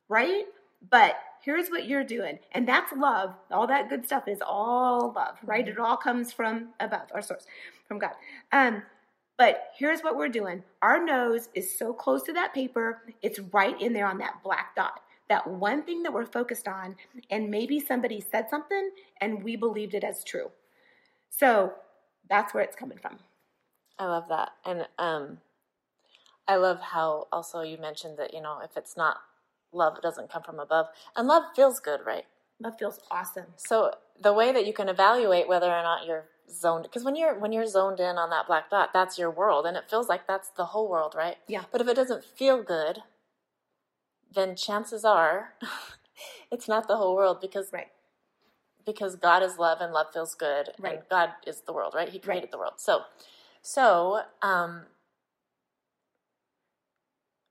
right? 0.08 0.44
But 0.90 1.16
here's 1.42 1.68
what 1.68 1.86
you're 1.86 2.02
doing, 2.02 2.38
and 2.52 2.66
that's 2.66 2.92
love. 2.94 3.34
All 3.50 3.66
that 3.66 3.90
good 3.90 4.06
stuff 4.06 4.26
is 4.26 4.40
all 4.44 5.12
love, 5.14 5.36
right? 5.44 5.68
It 5.68 5.78
all 5.78 5.98
comes 5.98 6.32
from 6.32 6.70
above, 6.80 7.08
our 7.12 7.22
source, 7.22 7.46
from 7.86 7.98
God. 7.98 8.12
Um, 8.52 8.82
but 9.36 9.70
here's 9.76 10.00
what 10.00 10.16
we're 10.16 10.28
doing. 10.28 10.62
Our 10.80 11.04
nose 11.04 11.50
is 11.54 11.78
so 11.78 11.92
close 11.92 12.22
to 12.24 12.32
that 12.32 12.54
paper, 12.54 13.02
it's 13.20 13.38
right 13.38 13.78
in 13.80 13.92
there 13.92 14.06
on 14.06 14.18
that 14.18 14.42
black 14.42 14.74
dot. 14.74 15.00
That 15.32 15.46
one 15.46 15.82
thing 15.82 16.02
that 16.02 16.12
we're 16.12 16.26
focused 16.26 16.68
on, 16.68 16.94
and 17.30 17.50
maybe 17.50 17.80
somebody 17.80 18.20
said 18.20 18.50
something 18.50 18.90
and 19.18 19.42
we 19.42 19.56
believed 19.56 19.94
it 19.94 20.04
as 20.04 20.22
true. 20.22 20.50
So 21.30 21.72
that's 22.28 22.52
where 22.52 22.62
it's 22.62 22.76
coming 22.76 22.98
from. 22.98 23.18
I 23.98 24.04
love 24.08 24.28
that. 24.28 24.50
And 24.66 24.86
um 24.98 25.38
I 26.46 26.56
love 26.56 26.80
how 26.82 27.28
also 27.32 27.62
you 27.62 27.78
mentioned 27.78 28.18
that, 28.18 28.34
you 28.34 28.42
know, 28.42 28.58
if 28.62 28.76
it's 28.76 28.94
not 28.94 29.22
love, 29.72 29.96
it 29.96 30.02
doesn't 30.02 30.30
come 30.30 30.42
from 30.42 30.60
above. 30.60 30.88
And 31.16 31.26
love 31.26 31.44
feels 31.56 31.80
good, 31.80 32.00
right? 32.04 32.26
Love 32.60 32.78
feels 32.78 33.00
awesome. 33.10 33.46
So 33.56 33.94
the 34.20 34.34
way 34.34 34.52
that 34.52 34.66
you 34.66 34.74
can 34.74 34.90
evaluate 34.90 35.48
whether 35.48 35.70
or 35.70 35.82
not 35.82 36.04
you're 36.06 36.26
zoned 36.50 36.82
because 36.82 37.04
when 37.04 37.16
you're 37.16 37.38
when 37.38 37.52
you're 37.52 37.66
zoned 37.66 38.00
in 38.00 38.18
on 38.18 38.28
that 38.28 38.48
black 38.48 38.68
dot, 38.68 38.90
that's 38.92 39.18
your 39.18 39.30
world 39.30 39.64
and 39.64 39.78
it 39.78 39.88
feels 39.88 40.10
like 40.10 40.26
that's 40.26 40.50
the 40.50 40.66
whole 40.66 40.90
world, 40.90 41.14
right? 41.16 41.38
Yeah. 41.48 41.64
But 41.72 41.80
if 41.80 41.88
it 41.88 41.96
doesn't 41.96 42.22
feel 42.22 42.62
good, 42.62 42.98
then 44.34 44.56
chances 44.56 45.04
are 45.04 45.54
it's 46.52 46.68
not 46.68 46.88
the 46.88 46.96
whole 46.98 47.16
world 47.16 47.40
because 47.40 47.72
Right. 47.72 47.88
because 48.86 49.16
God 49.16 49.42
is 49.42 49.58
love 49.58 49.80
and 49.80 49.92
love 49.92 50.08
feels 50.12 50.34
good 50.34 50.70
Right. 50.80 50.94
and 51.00 51.02
God 51.10 51.30
is 51.46 51.62
the 51.62 51.72
world, 51.74 51.94
right? 51.94 52.08
He 52.10 52.18
created 52.20 52.44
Right. 52.46 52.52
the 52.52 52.58
world. 52.58 52.74
So 52.78 53.02
so 53.62 54.22
um 54.42 54.86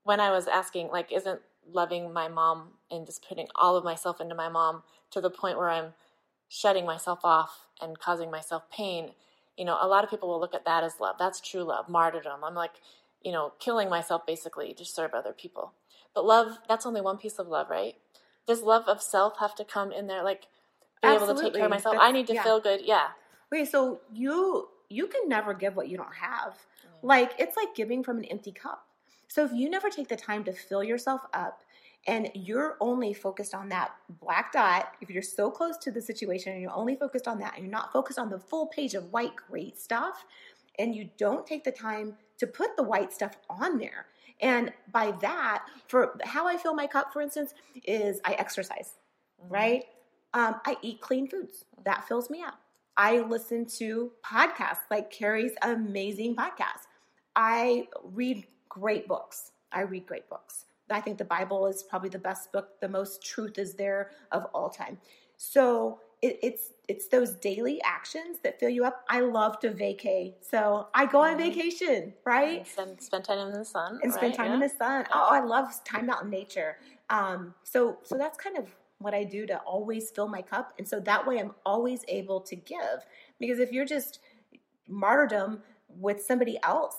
when 0.04 0.20
I 0.20 0.30
was 0.30 0.48
asking 0.48 0.88
like 0.88 1.12
isn't 1.12 1.40
loving 1.70 2.12
my 2.12 2.28
mom 2.28 2.70
and 2.90 3.06
just 3.06 3.26
putting 3.28 3.48
all 3.54 3.76
of 3.76 3.84
myself 3.84 4.20
into 4.20 4.34
my 4.34 4.48
mom 4.48 4.82
to 5.12 5.20
the 5.20 5.30
point 5.30 5.58
where 5.58 5.70
I'm 5.70 5.94
shutting 6.48 6.86
myself 6.86 7.20
off 7.24 7.66
and 7.80 7.98
causing 7.98 8.30
myself 8.30 8.64
pain, 8.70 9.12
you 9.56 9.64
know, 9.64 9.78
a 9.80 9.88
lot 9.88 10.04
of 10.04 10.10
people 10.10 10.28
will 10.28 10.40
look 10.40 10.54
at 10.54 10.64
that 10.64 10.84
as 10.84 11.00
love. 11.00 11.16
That's 11.18 11.40
true 11.40 11.62
love, 11.64 11.88
martyrdom. 11.88 12.44
I'm 12.44 12.54
like, 12.54 12.72
you 13.22 13.32
know, 13.32 13.52
killing 13.60 13.88
myself 13.90 14.26
basically 14.26 14.74
to 14.74 14.84
serve 14.84 15.14
other 15.14 15.32
people. 15.32 15.74
But 16.14 16.24
love, 16.24 16.58
that's 16.68 16.86
only 16.86 17.00
one 17.00 17.18
piece 17.18 17.38
of 17.38 17.48
love, 17.48 17.70
right? 17.70 17.94
Does 18.46 18.62
love 18.62 18.84
of 18.86 19.00
self 19.00 19.38
have 19.38 19.54
to 19.56 19.64
come 19.64 19.92
in 19.92 20.06
there? 20.06 20.22
Like, 20.22 20.46
be 21.02 21.08
able 21.08 21.34
to 21.34 21.42
take 21.42 21.54
care 21.54 21.64
of 21.64 21.70
myself. 21.70 21.96
I 21.98 22.12
need 22.12 22.26
to 22.28 22.34
yeah. 22.34 22.42
feel 22.42 22.60
good. 22.60 22.82
Yeah. 22.84 23.08
Okay, 23.52 23.64
so 23.64 24.00
you 24.12 24.68
you 24.88 25.06
can 25.06 25.28
never 25.28 25.54
give 25.54 25.74
what 25.74 25.88
you 25.88 25.96
don't 25.96 26.14
have. 26.14 26.52
Mm-hmm. 26.52 27.06
Like 27.06 27.32
it's 27.38 27.56
like 27.56 27.74
giving 27.74 28.02
from 28.02 28.18
an 28.18 28.24
empty 28.26 28.52
cup. 28.52 28.86
So 29.28 29.44
if 29.44 29.52
you 29.52 29.70
never 29.70 29.88
take 29.88 30.08
the 30.08 30.16
time 30.16 30.44
to 30.44 30.52
fill 30.52 30.84
yourself 30.84 31.22
up 31.32 31.62
and 32.06 32.28
you're 32.34 32.76
only 32.80 33.14
focused 33.14 33.54
on 33.54 33.70
that 33.70 33.92
black 34.20 34.52
dot, 34.52 34.92
if 35.00 35.08
you're 35.08 35.22
so 35.22 35.50
close 35.50 35.76
to 35.78 35.90
the 35.90 36.02
situation 36.02 36.52
and 36.52 36.60
you're 36.60 36.74
only 36.74 36.96
focused 36.96 37.26
on 37.26 37.38
that 37.38 37.54
and 37.54 37.64
you're 37.64 37.72
not 37.72 37.92
focused 37.92 38.18
on 38.18 38.28
the 38.28 38.38
full 38.38 38.66
page 38.66 38.94
of 38.94 39.10
white 39.12 39.34
great 39.48 39.80
stuff 39.80 40.24
and 40.78 40.94
you 40.94 41.08
don't 41.18 41.46
take 41.46 41.64
the 41.64 41.72
time 41.72 42.16
to 42.38 42.46
put 42.46 42.76
the 42.76 42.82
white 42.82 43.12
stuff 43.12 43.36
on 43.48 43.78
there. 43.78 44.06
And 44.42 44.72
by 44.90 45.12
that, 45.20 45.64
for 45.86 46.18
how 46.24 46.48
I 46.48 46.56
fill 46.56 46.74
my 46.74 46.86
cup, 46.86 47.12
for 47.12 47.22
instance, 47.22 47.54
is 47.84 48.20
I 48.24 48.32
exercise, 48.34 48.96
right? 49.48 49.84
Um, 50.34 50.56
I 50.66 50.76
eat 50.82 51.00
clean 51.00 51.28
foods. 51.28 51.64
That 51.84 52.06
fills 52.08 52.28
me 52.28 52.42
up. 52.42 52.58
I 52.96 53.20
listen 53.20 53.64
to 53.78 54.10
podcasts 54.24 54.82
like 54.90 55.10
Carrie's 55.10 55.52
amazing 55.62 56.36
podcast. 56.36 56.86
I 57.36 57.88
read 58.02 58.46
great 58.68 59.08
books. 59.08 59.52
I 59.70 59.82
read 59.82 60.06
great 60.06 60.28
books. 60.28 60.66
I 60.90 61.00
think 61.00 61.16
the 61.16 61.24
Bible 61.24 61.66
is 61.68 61.82
probably 61.82 62.10
the 62.10 62.18
best 62.18 62.52
book. 62.52 62.80
The 62.80 62.88
most 62.88 63.24
truth 63.24 63.58
is 63.58 63.74
there 63.74 64.10
of 64.30 64.46
all 64.52 64.68
time. 64.68 64.98
So 65.36 66.00
it, 66.22 66.38
it's 66.42 66.70
it's 66.88 67.08
those 67.08 67.32
daily 67.34 67.80
actions 67.82 68.38
that 68.42 68.58
fill 68.58 68.68
you 68.68 68.84
up. 68.84 69.04
I 69.08 69.20
love 69.20 69.58
to 69.60 69.70
vacay, 69.70 70.34
so 70.40 70.88
I 70.94 71.06
go 71.06 71.22
on 71.22 71.36
vacation, 71.36 72.12
right? 72.24 72.58
And 72.58 72.66
spend, 72.66 73.00
spend 73.02 73.24
time 73.24 73.38
in 73.38 73.52
the 73.52 73.64
sun. 73.64 73.98
and 74.02 74.12
spend 74.12 74.30
right? 74.30 74.36
time 74.36 74.46
Yeah. 74.48 74.54
in 74.54 74.60
the 74.60 74.68
sun. 74.68 75.04
Oh, 75.12 75.28
I 75.30 75.40
love 75.40 75.82
time 75.84 76.08
out 76.10 76.22
in 76.22 76.30
nature. 76.30 76.78
Um, 77.10 77.54
so 77.64 77.98
so 78.04 78.16
that's 78.16 78.38
kind 78.38 78.56
of 78.56 78.68
what 78.98 79.14
I 79.14 79.24
do 79.24 79.46
to 79.46 79.58
always 79.58 80.10
fill 80.10 80.28
my 80.28 80.42
cup, 80.42 80.74
and 80.78 80.86
so 80.86 81.00
that 81.00 81.26
way 81.26 81.38
I'm 81.38 81.52
always 81.66 82.04
able 82.08 82.40
to 82.42 82.56
give. 82.56 83.04
Because 83.40 83.58
if 83.58 83.72
you're 83.72 83.84
just 83.84 84.20
martyrdom 84.88 85.62
with 85.88 86.22
somebody 86.22 86.58
else, 86.62 86.96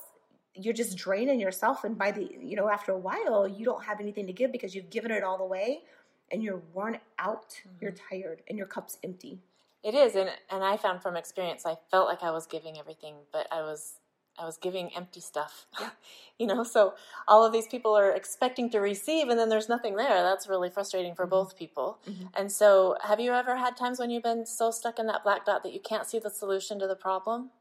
you're 0.55 0.73
just 0.73 0.97
draining 0.97 1.39
yourself, 1.39 1.85
and 1.85 1.97
by 1.97 2.11
the 2.11 2.29
you 2.41 2.57
know 2.57 2.67
after 2.69 2.91
a 2.91 2.97
while 2.97 3.47
you 3.47 3.63
don't 3.63 3.83
have 3.83 4.01
anything 4.01 4.27
to 4.27 4.33
give 4.33 4.51
because 4.51 4.75
you've 4.75 4.89
given 4.89 5.11
it 5.11 5.23
all 5.23 5.41
away, 5.41 5.83
and 6.31 6.41
you're 6.43 6.61
worn 6.73 6.99
out, 7.19 7.61
you're 7.81 7.91
Mm-hmm. 7.91 8.15
tired, 8.21 8.41
and 8.47 8.57
your 8.57 8.67
cup's 8.67 8.97
empty. 9.03 9.39
It 9.83 9.93
is, 9.95 10.15
and 10.15 10.29
and 10.49 10.63
I 10.63 10.77
found 10.77 11.01
from 11.01 11.15
experience, 11.17 11.65
I 11.65 11.75
felt 11.91 12.07
like 12.07 12.23
I 12.23 12.31
was 12.31 12.45
giving 12.47 12.79
everything, 12.79 13.15
but 13.31 13.47
I 13.51 13.61
was 13.61 13.95
I 14.39 14.45
was 14.45 14.57
giving 14.57 14.89
empty 14.95 15.19
stuff. 15.19 15.67
you 16.39 16.47
know, 16.47 16.63
so 16.63 16.93
all 17.27 17.45
of 17.45 17.51
these 17.53 17.67
people 17.67 17.93
are 17.95 18.09
expecting 18.11 18.69
to 18.71 18.79
receive, 18.79 19.27
and 19.29 19.37
then 19.37 19.49
there's 19.49 19.69
nothing 19.69 19.95
there. 19.95 20.23
That's 20.23 20.47
really 20.47 20.69
frustrating 20.71 21.13
for 21.15 21.25
both 21.27 21.55
people. 21.57 21.99
And 22.33 22.51
so, 22.51 22.95
have 23.03 23.19
you 23.19 23.33
ever 23.33 23.57
had 23.57 23.75
times 23.77 23.99
when 23.99 24.09
you've 24.09 24.23
been 24.23 24.45
so 24.45 24.71
stuck 24.71 24.97
in 24.99 25.05
that 25.07 25.23
black 25.23 25.45
dot 25.45 25.61
that 25.63 25.73
you 25.73 25.79
can't 25.79 26.07
see 26.07 26.17
the 26.17 26.29
solution 26.31 26.79
to 26.79 26.87
the 26.87 26.95
problem? 26.95 27.51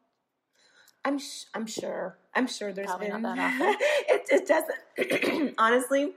I'm 1.05 1.18
sh- 1.18 1.44
I'm 1.53 1.66
sure. 1.66 2.16
I'm 2.35 2.46
sure 2.46 2.72
there's 2.72 2.87
Probably 2.87 3.09
not 3.09 3.22
been 3.22 3.37
that 3.37 3.61
often. 3.61 3.77
it 4.09 4.22
it 4.31 4.46
doesn't 4.46 5.55
honestly 5.59 6.14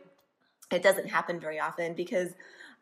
it 0.71 0.81
doesn't 0.83 1.07
happen 1.09 1.39
very 1.39 1.59
often 1.59 1.93
because 1.93 2.33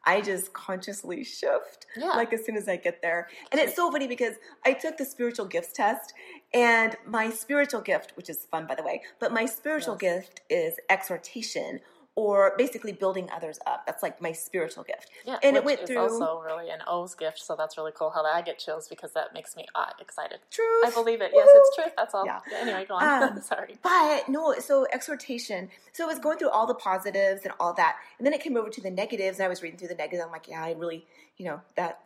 I 0.06 0.19
just 0.19 0.52
consciously 0.52 1.24
shift 1.24 1.86
Yeah. 1.96 2.10
like 2.10 2.34
as 2.34 2.46
soon 2.46 2.58
as 2.58 2.67
I 2.67 2.76
get 2.76 3.02
there. 3.02 3.30
And 3.52 3.62
it's 3.62 3.76
so 3.76 3.89
funny 3.89 4.08
because 4.08 4.36
I 4.65 4.74
took 4.74 4.98
the 4.98 5.06
spiritual 5.06 5.46
gifts 5.46 5.72
test 5.74 6.13
and 6.54 6.96
my 7.08 7.30
spiritual 7.30 7.80
gift, 7.82 8.12
which 8.15 8.30
is 8.30 8.46
fun 8.52 8.67
by 8.67 8.76
the 8.76 8.84
way, 8.84 9.02
but 9.19 9.32
my 9.32 9.46
spiritual 9.46 9.96
gift 9.96 10.41
is 10.50 10.76
exhortation 10.89 11.80
or 12.15 12.54
basically 12.58 12.91
building 12.91 13.28
others 13.34 13.60
up. 13.65 13.86
That's 13.86 14.04
like 14.04 14.21
my 14.21 14.32
spiritual 14.32 14.84
gift. 14.84 15.10
Yeah, 15.26 15.39
and 15.41 15.56
it 15.58 15.65
went 15.65 15.86
through 15.88 15.97
also 15.97 16.41
really 16.41 16.69
an 16.69 16.80
O's 16.88 17.15
gift, 17.15 17.39
so 17.39 17.56
that's 17.56 17.78
really 17.78 17.91
cool. 17.95 18.12
How 18.12 18.21
that 18.21 18.36
I 18.36 18.41
get 18.41 18.60
chills 18.60 18.88
because 18.88 19.13
that 19.13 19.34
makes 19.34 19.56
me 19.56 19.65
uh, 19.73 19.88
excited. 19.99 20.39
truth. 20.52 20.86
I 20.86 20.91
believe 20.91 21.21
it. 21.21 21.32
Yes, 21.34 21.47
it's 21.52 21.78
Woo! 21.78 21.84
truth. 21.84 21.93
That's 21.97 22.13
all. 22.13 22.26
Yeah. 22.26 22.39
Anyway, 22.56 22.86
go 22.88 22.95
on. 22.95 23.23
Um, 23.23 23.41
Sorry. 23.41 23.78
But 23.82 24.30
no, 24.30 24.54
so 24.60 24.86
exhortation. 24.93 25.69
So 25.91 26.04
it 26.04 26.08
was 26.08 26.19
going 26.19 26.38
through 26.38 26.49
all 26.49 26.67
the 26.67 26.76
positives 26.76 27.41
and 27.43 27.54
all 27.60 27.73
that. 27.73 27.97
And 28.19 28.26
then 28.26 28.34
it 28.34 28.41
came 28.41 28.58
over 28.58 28.69
to 28.69 28.82
the 28.82 28.91
negatives, 28.91 29.39
and 29.39 29.45
I 29.45 29.49
was 29.49 29.63
reading 29.63 29.80
through 29.80 29.89
the 29.89 29.95
negatives. 29.95 30.23
I'm 30.23 30.32
like, 30.32 30.47
yeah, 30.47 30.63
I 30.63 30.73
really, 30.73 31.06
you 31.38 31.45
know, 31.45 31.62
that 31.76 31.99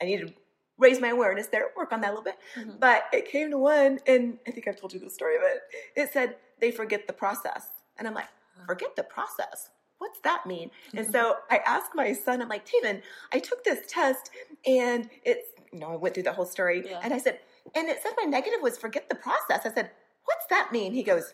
I 0.00 0.06
need 0.06 0.26
to 0.26 0.32
raise 0.78 1.00
my 1.00 1.08
awareness 1.08 1.46
there, 1.46 1.70
work 1.76 1.92
on 1.92 2.00
that 2.00 2.08
a 2.08 2.10
little 2.10 2.24
bit. 2.24 2.36
Mm-hmm. 2.58 2.78
But 2.80 3.04
it 3.12 3.28
came 3.28 3.50
to 3.50 3.58
one, 3.58 4.00
and 4.06 4.38
I 4.46 4.50
think 4.50 4.66
I've 4.66 4.78
told 4.78 4.92
you 4.92 5.00
the 5.00 5.10
story 5.10 5.36
of 5.36 5.42
it. 5.42 5.62
It 5.94 6.12
said 6.12 6.36
they 6.60 6.70
forget 6.70 7.06
the 7.06 7.12
process. 7.12 7.68
And 7.98 8.06
I'm 8.06 8.14
like, 8.14 8.28
forget 8.66 8.96
the 8.96 9.02
process. 9.02 9.70
What's 9.98 10.20
that 10.24 10.46
mean? 10.46 10.70
And 10.94 11.06
so 11.06 11.32
mm-hmm. 11.32 11.54
I 11.54 11.60
asked 11.64 11.92
my 11.94 12.12
son, 12.12 12.42
I'm 12.42 12.48
like, 12.48 12.66
Taven, 12.66 13.00
I 13.32 13.38
took 13.38 13.64
this 13.64 13.80
test 13.88 14.30
and 14.66 15.08
it's, 15.24 15.48
you 15.72 15.78
know, 15.78 15.92
I 15.92 15.96
went 15.96 16.14
through 16.14 16.24
the 16.24 16.32
whole 16.32 16.44
story. 16.44 16.82
Yeah. 16.84 17.00
And 17.02 17.14
I 17.14 17.18
said, 17.18 17.40
and 17.74 17.88
it 17.88 17.98
said 18.02 18.12
my 18.22 18.28
negative 18.28 18.60
was 18.62 18.76
forget 18.76 19.08
the 19.08 19.14
process. 19.14 19.60
I 19.64 19.72
said, 19.74 19.90
what's 20.24 20.46
that 20.50 20.70
mean? 20.70 20.92
He 20.92 21.02
goes, 21.02 21.32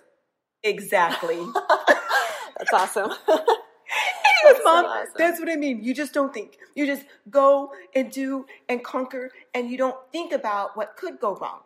exactly. 0.62 1.40
That's 2.58 2.72
awesome. 2.72 3.10
He 3.10 4.48
goes, 4.48 4.56
so 4.58 4.64
Mom, 4.64 4.84
awesome. 4.86 5.12
that's 5.16 5.40
what 5.40 5.50
I 5.50 5.56
mean. 5.56 5.82
You 5.82 5.94
just 5.94 6.12
don't 6.12 6.32
think. 6.32 6.58
You 6.74 6.86
just 6.86 7.04
go 7.28 7.72
and 7.94 8.10
do 8.10 8.46
and 8.68 8.82
conquer, 8.82 9.30
and 9.54 9.70
you 9.70 9.76
don't 9.76 9.96
think 10.10 10.32
about 10.32 10.76
what 10.76 10.96
could 10.96 11.20
go 11.20 11.34
wrong. 11.36 11.60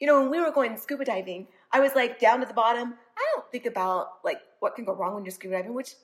You 0.00 0.06
know, 0.06 0.20
when 0.20 0.30
we 0.30 0.40
were 0.40 0.50
going 0.50 0.76
scuba 0.76 1.04
diving, 1.04 1.48
I 1.72 1.80
was 1.80 1.94
like 1.94 2.18
down 2.18 2.40
to 2.40 2.46
the 2.46 2.54
bottom. 2.54 2.94
I 3.18 3.24
don't 3.34 3.50
think 3.50 3.66
about 3.66 4.08
like 4.24 4.40
what 4.60 4.74
can 4.76 4.84
go 4.84 4.94
wrong 4.94 5.14
when 5.14 5.24
you're 5.24 5.32
scuba 5.32 5.56
diving, 5.56 5.74
which 5.74 5.94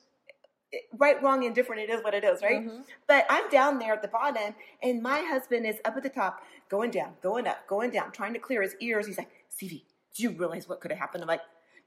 right, 0.97 1.21
wrong, 1.21 1.45
and 1.45 1.53
different. 1.53 1.83
It 1.83 1.89
is 1.91 2.03
what 2.03 2.13
it 2.13 2.23
is, 2.23 2.41
right? 2.41 2.65
Mhm. 2.65 2.83
But 3.07 3.25
I'm 3.29 3.49
down 3.49 3.77
there 3.79 3.93
at 3.93 4.01
the 4.01 4.07
bottom, 4.07 4.55
and 4.81 5.01
my 5.03 5.19
husband 5.21 5.67
is 5.67 5.77
up 5.85 5.95
at 5.97 6.03
the 6.03 6.09
top, 6.09 6.41
going 6.69 6.89
down, 6.91 7.13
going 7.21 7.45
up, 7.47 7.67
going 7.67 7.91
down, 7.91 8.11
trying 8.11 8.33
to 8.33 8.39
clear 8.39 8.61
his 8.61 8.75
ears. 8.79 9.05
He's 9.05 9.17
like, 9.17 9.29
"Sivi, 9.51 9.83
do 10.15 10.23
you 10.23 10.31
realize 10.31 10.67
what 10.67 10.81
could 10.81 10.91
have 10.91 10.99
happened?" 10.99 11.21
I'm 11.23 11.27
like, 11.27 11.41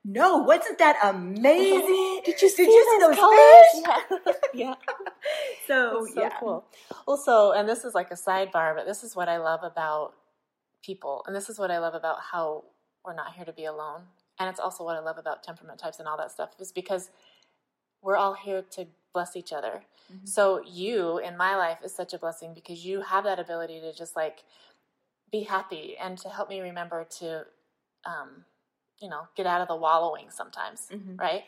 no, 0.09 0.39
wasn't 0.39 0.79
that 0.79 0.97
amazing? 1.03 2.21
Did 2.25 2.41
you 2.41 2.49
see, 2.49 2.65
Did 2.65 2.73
you 2.73 2.85
see 2.91 2.99
those, 3.01 3.17
those 3.17 3.19
colors? 3.19 4.21
fish? 4.25 4.35
Yeah. 4.55 4.55
yeah. 4.69 4.75
So, 5.67 6.07
so 6.15 6.21
yeah. 6.21 6.31
cool. 6.39 6.65
Also, 7.09 7.51
and 7.51 7.69
this 7.69 7.85
is 7.85 7.93
like 7.93 8.12
a 8.12 8.15
sidebar, 8.15 8.77
but 8.77 8.87
this 8.87 9.03
is 9.03 9.17
what 9.17 9.29
I 9.29 9.39
love 9.39 9.65
about 9.65 10.12
people, 10.85 11.25
and 11.27 11.35
this 11.35 11.51
is 11.51 11.59
what 11.59 11.73
I 11.73 11.79
love 11.79 11.95
about 11.95 12.19
how 12.21 12.62
we're 13.05 13.15
not 13.15 13.35
here 13.35 13.45
to 13.45 13.53
be 13.53 13.65
alone, 13.65 14.03
and 14.38 14.49
it's 14.49 14.61
also 14.61 14.85
what 14.85 14.96
I 14.96 15.01
love 15.01 15.18
about 15.18 15.42
temperament 15.42 15.79
types 15.79 15.99
and 15.99 16.09
all 16.09 16.16
that 16.18 16.31
stuff, 16.33 16.51
is 16.59 16.72
because 16.72 17.11
we're 18.03 18.16
all 18.16 18.35
here 18.35 18.62
to 18.72 18.87
bless 19.12 19.37
each 19.37 19.53
other. 19.53 19.83
Mm-hmm. 20.12 20.27
So 20.27 20.62
you 20.64 21.18
in 21.18 21.37
my 21.37 21.57
life 21.57 21.79
is 21.85 21.94
such 21.94 22.12
a 22.14 22.18
blessing 22.18 22.55
because 22.55 22.85
you 22.85 23.01
have 23.01 23.25
that 23.25 23.38
ability 23.38 23.81
to 23.81 23.92
just 23.92 24.14
like 24.14 24.44
be 25.33 25.42
happy 25.42 25.96
and 26.01 26.16
to 26.18 26.29
help 26.29 26.49
me 26.49 26.61
remember 26.61 27.05
to, 27.18 27.44
um, 28.05 28.44
you 29.01 29.09
know, 29.09 29.22
get 29.37 29.46
out 29.46 29.61
of 29.61 29.68
the 29.68 29.77
wallowing 29.77 30.31
sometimes, 30.31 30.88
Mhm. 30.90 31.18
right? 31.18 31.44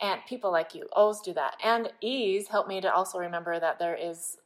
And 0.00 0.20
people 0.26 0.50
like 0.52 0.74
you 0.74 0.88
always 0.92 1.20
do 1.20 1.32
that, 1.34 1.56
and 1.62 1.92
ease 2.00 2.48
help 2.48 2.68
me 2.68 2.80
to 2.80 2.92
also 2.92 3.18
remember 3.18 3.58
that 3.58 3.78
there 3.78 3.96
is 3.96 4.38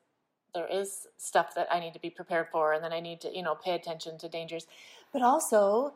there 0.53 0.67
is 0.67 1.07
stuff 1.17 1.55
that 1.55 1.69
I 1.73 1.79
need 1.79 1.93
to 1.93 2.01
be 2.01 2.11
prepared 2.11 2.49
for, 2.51 2.73
and 2.73 2.83
then 2.83 2.93
I 2.93 2.99
need 3.01 3.21
to 3.21 3.33
you 3.37 3.43
know 3.43 3.55
pay 3.55 3.75
attention 3.75 4.19
to 4.19 4.29
dangers, 4.29 4.67
but 5.13 5.23
also 5.23 5.95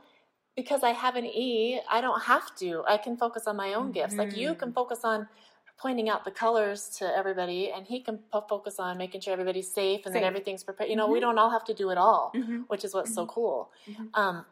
because 0.57 0.83
I 0.83 0.91
have 0.91 1.17
an 1.17 1.25
E, 1.27 1.81
I 1.91 2.01
don't 2.01 2.23
have 2.23 2.55
to. 2.57 2.85
I 2.89 2.97
can 2.97 3.17
focus 3.17 3.47
on 3.47 3.57
my 3.57 3.75
own 3.75 3.93
gifts. 3.93 4.15
Like 4.15 4.37
you 4.37 4.55
can 4.55 4.73
focus 4.73 5.01
on 5.05 5.29
pointing 5.77 6.09
out 6.09 6.25
the 6.25 6.31
colors 6.31 6.89
to 6.99 7.05
everybody, 7.17 7.73
and 7.73 7.85
he 7.87 8.01
can 8.01 8.19
po- 8.33 8.47
focus 8.49 8.79
on 8.79 8.97
making 8.97 9.21
sure 9.21 9.33
everybody's 9.33 9.71
safe 9.71 10.07
and 10.07 10.15
that 10.15 10.21
Safe. 10.21 10.27
everything's 10.29 10.63
prepared. 10.63 10.89
You 10.91 10.97
know, 10.97 11.09
we 11.09 11.19
don't 11.19 11.37
all 11.39 11.51
have 11.51 11.65
to 11.65 11.75
do 11.75 11.91
it 11.91 11.99
all, 11.99 12.31
Mhm. 12.35 12.65
which 12.69 12.85
is 12.85 12.95
what's 12.95 13.13
so 13.13 13.27
cool. 13.27 13.71
Mhm. 13.87 14.11
Um, 14.15 14.47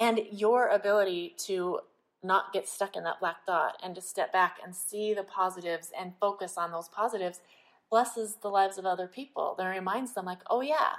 and 0.00 0.20
your 0.30 0.68
ability 0.68 1.34
to 1.46 1.80
not 2.22 2.52
get 2.52 2.66
stuck 2.66 2.96
in 2.96 3.04
that 3.04 3.20
black 3.20 3.44
dot 3.46 3.78
and 3.82 3.94
to 3.94 4.00
step 4.00 4.32
back 4.32 4.58
and 4.64 4.74
see 4.74 5.12
the 5.12 5.22
positives 5.22 5.92
and 5.96 6.14
focus 6.18 6.56
on 6.56 6.72
those 6.72 6.88
positives 6.88 7.40
blesses 7.90 8.36
the 8.36 8.48
lives 8.48 8.78
of 8.78 8.86
other 8.86 9.06
people. 9.06 9.54
That 9.56 9.66
reminds 9.66 10.14
them, 10.14 10.24
like, 10.24 10.40
oh 10.50 10.60
yeah, 10.62 10.96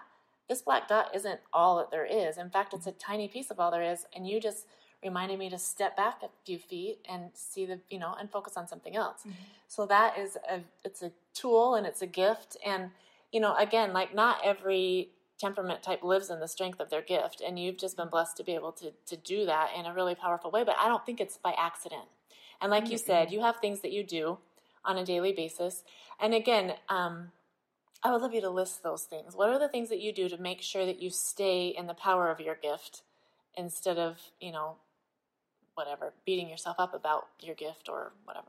this 0.50 0.62
black 0.64 0.88
dot 0.88 1.12
isn't 1.14 1.40
all 1.54 1.78
that 1.78 1.92
there 1.92 2.06
is. 2.06 2.38
In 2.38 2.50
fact, 2.50 2.74
it's 2.74 2.88
a 2.88 2.90
mm-hmm. 2.90 3.12
tiny 3.12 3.28
piece 3.28 3.52
of 3.52 3.60
all 3.60 3.72
there 3.72 3.84
is, 3.84 4.06
and 4.14 4.28
you 4.28 4.42
just 4.42 4.66
reminded 5.04 5.40
me 5.40 5.50
to 5.50 5.58
step 5.58 5.96
back 5.96 6.22
a 6.24 6.28
few 6.46 6.58
feet 6.58 7.00
and 7.08 7.30
see 7.34 7.66
the, 7.66 7.80
you 7.90 8.00
know, 8.00 8.16
and 8.20 8.30
focus 8.30 8.58
on 8.58 8.68
something 8.68 8.96
else. 8.98 9.20
Mm-hmm. 9.22 9.44
So 9.70 9.86
that 9.86 10.18
is 10.18 10.38
a, 10.50 10.60
it's 10.84 11.02
a 11.02 11.12
tool 11.34 11.76
and 11.76 11.88
it's 11.88 12.02
a 12.02 12.08
gift, 12.08 12.58
and 12.66 12.90
you 13.32 13.40
know, 13.40 13.56
again, 13.56 13.94
like 13.94 14.14
not 14.14 14.40
every 14.44 15.10
temperament 15.38 15.82
type 15.82 16.04
lives 16.04 16.30
in 16.30 16.40
the 16.42 16.48
strength 16.48 16.82
of 16.82 16.90
their 16.90 17.04
gift, 17.04 17.42
and 17.46 17.58
you've 17.60 17.78
just 17.78 17.96
been 17.96 18.10
blessed 18.10 18.36
to 18.38 18.44
be 18.44 18.56
able 18.56 18.72
to 18.74 18.92
to 19.06 19.16
do 19.16 19.46
that 19.46 19.70
in 19.78 19.86
a 19.86 19.94
really 19.94 20.16
powerful 20.16 20.52
way. 20.52 20.64
But 20.64 20.76
I 20.80 20.88
don't 20.88 21.06
think 21.06 21.22
it's 21.22 21.38
by 21.38 21.54
accident. 21.58 22.06
And 22.62 22.72
like 22.72 22.90
you 22.90 22.98
said, 22.98 23.28
mm-hmm. 23.28 23.36
you 23.36 23.42
have 23.42 23.58
things 23.58 23.80
that 23.82 23.94
you 23.94 24.04
do 24.04 24.40
on 24.84 24.98
a 24.98 25.06
daily 25.06 25.32
basis. 25.32 25.84
And 26.20 26.34
again, 26.34 26.74
um, 26.90 27.32
I 28.04 28.12
would 28.12 28.22
love 28.22 28.34
you 28.34 28.42
to 28.42 28.50
list 28.50 28.84
those 28.84 29.04
things. 29.04 29.36
What 29.36 29.50
are 29.50 29.60
the 29.60 29.68
things 29.68 29.90
that 29.90 30.00
you 30.00 30.14
do 30.14 30.30
to 30.30 30.38
make 30.38 30.62
sure 30.62 30.86
that 30.86 31.02
you 31.02 31.10
stay 31.10 31.68
in 31.68 31.88
the 31.88 31.94
power 31.94 32.32
of 32.32 32.40
your 32.40 32.56
gift 32.56 33.02
instead 33.56 33.98
of, 33.98 34.18
you 34.40 34.52
know, 34.52 34.76
whatever, 35.76 36.14
beating 36.26 36.50
yourself 36.50 36.76
up 36.80 36.94
about 36.94 37.28
your 37.42 37.56
gift 37.56 37.90
or 37.90 38.14
whatever? 38.24 38.48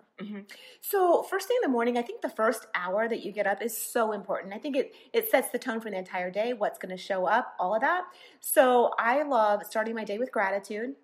So 0.81 1.23
first 1.23 1.49
thing 1.49 1.57
in 1.63 1.69
the 1.69 1.73
morning, 1.73 1.97
I 1.97 2.03
think 2.03 2.23
the 2.23 2.29
first 2.29 2.67
hour 2.75 3.09
that 3.09 3.25
you 3.25 3.33
get 3.33 3.47
up 3.47 3.63
is 3.63 3.77
so 3.77 4.13
important. 4.13 4.53
I 4.53 4.59
think 4.59 4.77
it 4.77 4.95
it 5.13 5.31
sets 5.31 5.51
the 5.51 5.59
tone 5.59 5.81
for 5.81 5.91
the 5.91 5.99
entire 5.99 6.31
day, 6.31 6.53
what's 6.53 6.79
going 6.79 6.95
to 6.97 7.03
show 7.03 7.27
up, 7.27 7.55
all 7.59 7.75
of 7.75 7.81
that. 7.81 8.05
So 8.41 8.93
I 8.99 9.23
love 9.23 9.65
starting 9.65 9.95
my 9.95 10.05
day 10.05 10.19
with 10.19 10.31
gratitude. 10.31 10.95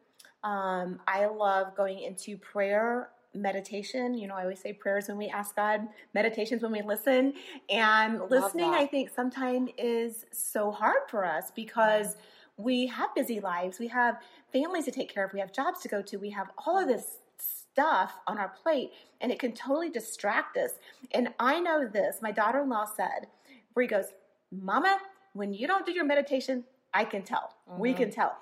Um, 0.44 1.00
I 1.08 1.26
love 1.26 1.74
going 1.74 2.00
into 2.00 2.36
prayer, 2.36 3.08
meditation. 3.36 4.14
You 4.14 4.28
know, 4.28 4.34
I 4.34 4.42
always 4.42 4.60
say 4.60 4.72
prayers 4.72 5.08
when 5.08 5.16
we 5.18 5.28
ask 5.28 5.54
God, 5.56 5.88
meditations 6.14 6.62
when 6.62 6.72
we 6.72 6.82
listen. 6.82 7.34
And 7.70 8.20
listening, 8.30 8.72
that. 8.72 8.80
I 8.80 8.86
think 8.86 9.10
sometimes 9.14 9.70
is 9.78 10.24
so 10.32 10.70
hard 10.70 11.02
for 11.08 11.24
us 11.24 11.50
because 11.54 12.16
we 12.56 12.86
have 12.86 13.14
busy 13.14 13.40
lives, 13.40 13.78
we 13.78 13.88
have 13.88 14.18
families 14.52 14.86
to 14.86 14.90
take 14.90 15.12
care 15.12 15.24
of, 15.24 15.32
we 15.32 15.40
have 15.40 15.52
jobs 15.52 15.80
to 15.80 15.88
go 15.88 16.00
to, 16.02 16.16
we 16.16 16.30
have 16.30 16.48
all 16.66 16.78
of 16.78 16.88
this 16.88 17.18
stuff 17.38 18.18
on 18.26 18.38
our 18.38 18.48
plate 18.48 18.92
and 19.20 19.30
it 19.30 19.38
can 19.38 19.52
totally 19.52 19.90
distract 19.90 20.56
us. 20.56 20.70
And 21.12 21.28
I 21.38 21.60
know 21.60 21.86
this, 21.86 22.18
my 22.22 22.32
daughter 22.32 22.62
in 22.62 22.70
law 22.70 22.86
said, 22.86 23.26
Brie 23.74 23.86
goes, 23.86 24.06
Mama, 24.50 24.98
when 25.34 25.52
you 25.52 25.66
don't 25.66 25.84
do 25.84 25.92
your 25.92 26.06
meditation, 26.06 26.64
I 26.94 27.04
can 27.04 27.22
tell. 27.22 27.54
We 27.76 27.90
Mm-hmm. 27.90 27.98
can 28.04 28.10
tell. 28.10 28.36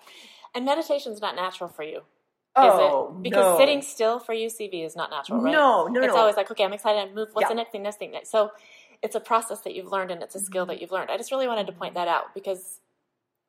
And 0.54 0.64
meditation's 0.64 1.20
not 1.20 1.34
natural 1.34 1.68
for 1.68 1.82
you. 1.82 2.02
Oh, 2.56 3.08
is 3.10 3.16
it? 3.16 3.22
Because 3.22 3.44
no. 3.44 3.58
sitting 3.58 3.82
still 3.82 4.18
for 4.18 4.32
you, 4.32 4.48
Sivi, 4.48 4.84
is 4.84 4.94
not 4.96 5.10
natural, 5.10 5.40
right? 5.40 5.52
No, 5.52 5.86
no, 5.86 6.00
no. 6.00 6.02
It's 6.02 6.14
no. 6.14 6.20
always 6.20 6.36
like, 6.36 6.50
okay, 6.50 6.64
I'm 6.64 6.72
excited 6.72 7.08
to 7.08 7.14
move. 7.14 7.28
What's 7.32 7.44
Yeah. 7.44 7.48
the 7.48 7.54
next 7.56 7.72
thing, 7.72 7.82
next 7.82 7.96
thing, 7.98 8.12
next? 8.12 8.30
So 8.30 8.52
it's 9.02 9.14
a 9.16 9.20
process 9.20 9.60
that 9.62 9.74
you've 9.74 9.90
learned 9.90 10.10
and 10.10 10.22
it's 10.22 10.34
a 10.34 10.40
skill 10.40 10.62
Mm-hmm. 10.64 10.70
that 10.70 10.80
you've 10.80 10.92
learned. 10.92 11.10
I 11.10 11.16
just 11.16 11.30
really 11.32 11.48
wanted 11.48 11.66
to 11.66 11.72
point 11.72 11.94
that 11.94 12.08
out 12.08 12.32
because 12.34 12.80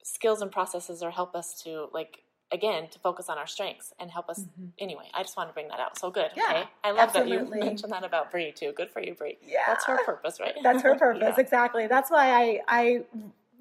skills 0.04 0.42
and 0.42 0.52
processes 0.52 1.02
are 1.04 1.12
help 1.12 1.36
us 1.36 1.62
to, 1.64 1.88
like, 1.94 2.24
again, 2.52 2.88
to 2.90 3.00
focus 3.00 3.28
on 3.30 3.38
our 3.38 3.48
strengths 3.48 3.94
and 4.00 4.12
help 4.12 4.30
us. 4.30 4.46
Anyway, 4.80 5.10
I 5.14 5.24
just 5.24 5.36
wanted 5.36 5.50
to 5.50 5.54
bring 5.56 5.68
that 5.70 5.80
out. 5.80 5.98
So 5.98 6.12
good. 6.12 6.32
Mm-hmm. 6.32 6.40
Yeah, 6.40 6.60
okay. 6.62 6.70
I 6.84 6.92
love 6.92 7.10
absolutely. 7.10 7.36
that 7.38 7.56
you 7.58 7.66
mentioned 7.66 7.92
that 7.92 8.04
about 8.04 8.32
Brie, 8.32 8.52
too. 8.52 8.72
Good 8.76 8.90
for 8.92 9.02
you, 9.02 9.14
Brie. 9.14 9.38
Yeah. 9.46 9.60
That's 9.68 9.86
her 9.86 10.04
purpose, 10.04 10.40
right? 10.40 10.54
That's 10.64 10.82
her 10.84 10.96
purpose, 11.00 11.24
Yeah. 11.38 11.42
exactly. 11.42 11.88
That's 11.88 12.10
why 12.12 12.30
I 12.32 12.60
I 12.68 13.04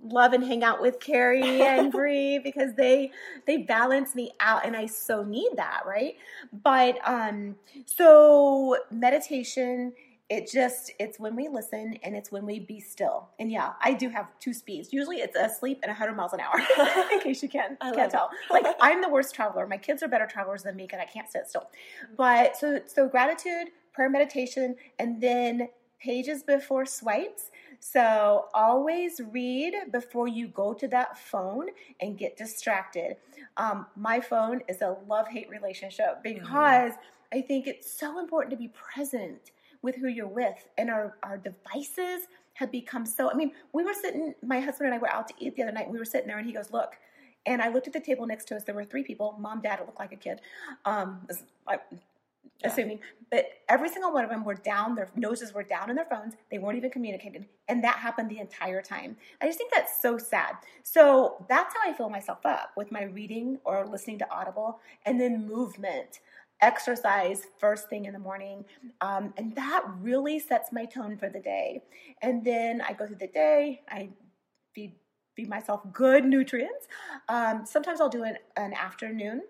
love 0.05 0.33
and 0.33 0.45
hang 0.45 0.63
out 0.63 0.81
with 0.81 1.01
Carrie 1.01 1.63
and 1.63 1.91
Bree 1.93 2.39
because 2.39 2.75
they 2.75 3.11
they 3.47 3.59
balance 3.59 4.15
me 4.15 4.33
out 4.41 4.67
and 4.67 4.77
I 4.77 4.87
so 4.87 5.23
need 5.23 5.53
that, 5.57 5.83
right? 5.87 6.17
But 6.63 6.99
um 7.05 7.57
so 7.87 8.77
meditation 8.91 9.93
it 10.31 10.51
just 10.51 10.91
it's 10.99 11.21
when 11.21 11.37
we 11.37 11.49
listen 11.49 11.99
and 12.03 12.17
it's 12.17 12.33
when 12.33 12.47
we 12.47 12.59
be 12.59 12.81
still. 12.81 13.29
And 13.39 13.53
yeah, 13.53 13.73
I 13.83 13.93
do 13.93 14.09
have 14.09 14.27
two 14.41 14.55
speeds. 14.55 14.93
Usually 14.93 15.19
it's 15.19 15.37
asleep 15.37 15.81
and 15.83 15.91
100 15.91 16.15
miles 16.15 16.33
an 16.33 16.41
hour. 16.41 16.59
in 17.13 17.21
case 17.21 17.43
you 17.43 17.49
can 17.49 17.77
I 17.81 17.93
can't 17.93 18.11
tell. 18.11 18.31
Like 18.51 18.65
I'm 18.81 19.03
the 19.03 19.09
worst 19.11 19.35
traveler. 19.35 19.67
My 19.67 19.77
kids 19.77 20.03
are 20.03 20.09
better 20.09 20.27
travelers 20.27 20.63
than 20.63 20.77
me 20.77 20.85
because 20.85 21.01
I 21.01 21.05
can't 21.05 21.31
sit 21.31 21.49
still. 21.49 21.69
But 22.17 22.57
so 22.57 22.81
so 22.87 23.07
gratitude, 23.07 23.69
prayer, 23.93 24.09
meditation, 24.09 24.77
and 24.99 25.21
then 25.21 25.69
pages 26.01 26.43
before 26.43 26.87
swipes. 26.87 27.51
So 27.87 28.47
always 28.55 29.21
read 29.31 29.75
before 29.93 30.27
you 30.27 30.49
go 30.49 30.73
to 30.73 30.89
that 30.89 31.19
phone 31.19 31.67
and 32.01 32.17
get 32.17 32.35
distracted. 32.35 33.17
Um, 33.59 33.85
my 33.95 34.21
phone 34.21 34.63
is 34.69 34.81
a 34.81 34.97
love 35.07 35.29
hate 35.29 35.51
relationship 35.51 36.23
because 36.23 36.93
I 37.31 37.43
think 37.43 37.67
it's 37.67 37.93
so 37.93 38.19
important 38.19 38.53
to 38.53 38.57
be 38.57 38.69
present 38.69 39.51
with 39.83 39.97
who 39.97 40.09
you're 40.09 40.27
with. 40.27 40.67
And 40.79 40.89
our, 40.89 41.19
our 41.23 41.37
devices 41.37 42.27
have 42.55 42.73
become 42.73 43.05
so. 43.05 43.31
I 43.31 43.35
mean, 43.35 43.53
we 43.75 43.85
were 43.85 43.93
sitting, 43.93 44.35
my 44.43 44.61
husband 44.61 44.87
and 44.87 44.95
I 44.95 44.99
were 44.99 45.13
out 45.13 45.29
to 45.29 45.35
eat 45.39 45.55
the 45.55 45.65
other 45.65 45.73
night. 45.73 45.85
And 45.85 45.93
we 45.93 45.99
were 45.99 46.07
sitting 46.07 46.27
there 46.27 46.39
and 46.39 46.47
he 46.47 46.55
goes, 46.55 46.73
Look, 46.73 46.95
and 47.45 47.61
I 47.61 47.69
looked 47.69 47.87
at 47.87 47.93
the 47.93 48.01
table 48.01 48.25
next 48.25 48.47
to 48.47 48.57
us. 48.57 48.65
There 48.65 48.75
were 48.75 48.85
three 48.85 49.05
people 49.05 49.37
mom, 49.39 49.61
dad, 49.61 49.79
it 49.81 49.85
looked 49.85 50.01
like 50.01 50.13
a 50.13 50.17
kid. 50.17 50.41
Um, 50.87 51.29
I, 51.69 51.81
assuming, 52.65 52.99
but 53.31 53.47
every 53.69 53.89
single 53.89 54.13
one 54.13 54.25
of 54.25 54.31
them 54.31 54.45
were 54.45 54.55
down, 54.55 54.95
their 54.95 55.11
noses 55.17 55.53
were 55.53 55.63
down 55.63 55.91
in 55.91 55.97
their 55.97 56.05
phones. 56.05 56.35
They 56.51 56.59
weren't 56.59 56.77
even 56.77 56.91
communicating. 56.91 57.47
And 57.69 57.83
that 57.85 57.97
happened 57.97 58.31
the 58.31 58.39
entire 58.39 58.83
time. 58.83 59.17
I 59.41 59.47
just 59.47 59.59
think 59.59 59.73
that's 59.73 60.01
so 60.01 60.19
sad. 60.19 60.57
So 60.83 61.45
that's 61.49 61.75
how 61.75 61.89
I 61.89 61.93
fill 61.93 62.11
myself 62.11 62.45
up 62.45 62.71
with 62.77 62.93
my 62.93 63.05
reading 63.05 63.59
or 63.65 63.87
listening 63.87 64.19
to 64.21 64.31
Audible 64.31 64.81
and 65.05 65.21
then 65.21 65.47
movement. 65.47 66.21
Exercise 66.61 67.43
first 67.59 67.89
thing 67.91 68.05
in 68.07 68.13
the 68.13 68.19
morning. 68.19 68.65
Um, 69.01 69.35
and 69.37 69.55
that 69.57 69.85
really 70.01 70.39
sets 70.39 70.73
my 70.73 70.85
tone 70.85 71.17
for 71.17 71.29
the 71.29 71.41
day. 71.41 71.83
And 72.23 72.45
then 72.45 72.81
I 72.81 72.93
go 72.93 73.07
through 73.07 73.17
the 73.17 73.27
day, 73.27 73.83
I 73.89 74.11
feed, 74.75 74.95
feed 75.35 75.49
myself 75.49 75.83
good 75.93 76.25
nutrients. 76.25 76.87
Um, 77.29 77.67
sometimes 77.67 78.01
I'll 78.01 78.09
do 78.09 78.23
an, 78.23 78.37
an 78.57 78.73
afternoon 78.73 79.43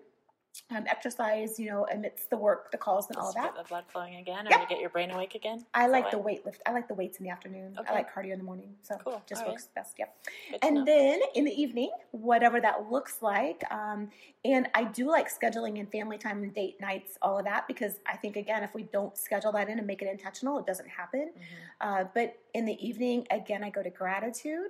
um, 0.71 0.85
exercise, 0.87 1.59
you 1.59 1.69
know, 1.69 1.85
amidst 1.91 2.29
the 2.29 2.37
work, 2.37 2.71
the 2.71 2.77
calls, 2.77 3.07
and 3.09 3.17
all 3.17 3.25
Just 3.33 3.35
get 3.37 3.55
that. 3.55 3.63
the 3.63 3.67
blood 3.67 3.83
flowing 3.87 4.15
again, 4.15 4.47
or 4.47 4.49
Yep. 4.51 4.61
to 4.61 4.67
get 4.67 4.79
your 4.81 4.89
brain 4.89 5.11
awake 5.11 5.35
again. 5.35 5.65
I 5.73 5.87
like 5.87 6.11
the 6.11 6.17
weight 6.17 6.45
lift. 6.45 6.61
I 6.65 6.71
like 6.71 6.87
the 6.87 6.93
weights 6.93 7.17
in 7.19 7.23
the 7.25 7.29
afternoon. 7.29 7.75
Okay. 7.79 7.89
I 7.89 7.93
like 7.93 8.13
cardio 8.13 8.31
in 8.33 8.37
the 8.39 8.43
morning. 8.43 8.75
So 8.81 8.95
Cool. 9.03 9.21
just 9.27 9.41
All 9.41 9.47
right. 9.47 9.51
works 9.53 9.67
best. 9.75 9.97
Yep. 9.99 10.15
Good. 10.51 10.59
And 10.63 10.87
then 10.87 11.19
in 11.33 11.45
the 11.45 11.61
evening, 11.61 11.91
whatever 12.11 12.59
that 12.61 12.91
looks 12.91 13.21
like. 13.21 13.63
Um, 13.71 14.09
and 14.43 14.69
I 14.73 14.83
do 14.85 15.07
like 15.09 15.27
scheduling 15.29 15.79
and 15.79 15.91
family 15.91 16.17
time 16.17 16.43
and 16.43 16.53
date 16.53 16.79
nights, 16.79 17.17
all 17.21 17.37
of 17.39 17.45
that, 17.45 17.67
because 17.67 17.99
I 18.05 18.15
think, 18.17 18.35
again, 18.35 18.63
if 18.63 18.73
we 18.75 18.83
don't 18.83 19.17
schedule 19.17 19.51
that 19.53 19.69
in 19.69 19.77
and 19.79 19.87
make 19.87 20.01
it 20.01 20.07
intentional, 20.07 20.59
it 20.59 20.65
doesn't 20.65 20.89
happen. 20.89 21.31
Mm-hmm. 21.31 21.87
Uh, 22.01 22.03
but 22.13 22.37
in 22.53 22.65
the 22.65 22.77
evening, 22.85 23.27
again, 23.31 23.63
I 23.63 23.69
go 23.69 23.81
to 23.83 23.89
gratitude 23.89 24.69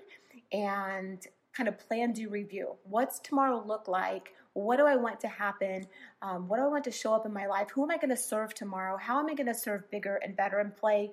and 0.52 1.26
kind 1.54 1.68
of 1.70 1.78
plan, 1.78 2.12
do 2.12 2.30
review. 2.30 2.76
What's 2.84 3.20
tomorrow 3.20 3.64
look 3.66 3.88
like? 3.88 4.34
What 4.56 4.78
do 4.78 4.86
I 4.86 4.96
want 4.96 5.20
to 5.20 5.28
happen? 5.28 5.86
Um, 6.22 6.48
what 6.48 6.58
do 6.58 6.64
I 6.64 6.68
want 6.68 6.86
to 6.86 6.92
show 6.92 7.14
up 7.14 7.26
in 7.26 7.34
my 7.34 7.46
life? 7.46 7.70
Who 7.72 7.84
am 7.84 7.92
I 7.92 7.98
going 7.98 8.10
to 8.10 8.18
serve 8.18 8.54
tomorrow? 8.54 8.98
How 8.98 9.20
am 9.20 9.30
I 9.30 9.34
going 9.34 9.48
to 9.48 9.54
serve 9.54 9.90
bigger 9.92 10.16
and 10.24 10.36
better 10.36 10.60
and 10.60 10.76
play 10.76 11.12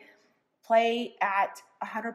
play 0.64 1.14
at 1.20 1.60
100%? 1.84 2.14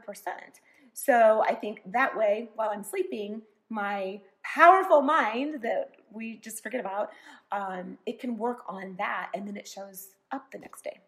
So 0.94 1.44
I 1.46 1.54
think 1.54 1.82
that 1.92 2.18
way, 2.18 2.50
while 2.56 2.70
I'm 2.72 2.84
sleeping, 2.84 3.42
my 3.70 4.22
powerful 4.42 5.02
mind 5.02 5.62
that 5.63 5.92
we 6.12 6.38
just 6.38 6.63
forget 6.63 6.80
about, 6.80 7.12
um, 7.52 7.98
it 8.06 8.20
can 8.20 8.38
work 8.38 8.63
on 8.68 8.96
that, 8.98 9.30
and 9.34 9.48
then 9.48 9.58
it 9.58 9.68
shows 9.68 10.08
up 10.32 10.50
the 10.52 10.58
next 10.58 10.84
day. 10.84 11.00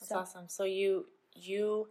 That's 0.00 0.12
awesome. 0.12 0.44
So 0.48 0.64
you 0.64 1.06
you 1.34 1.88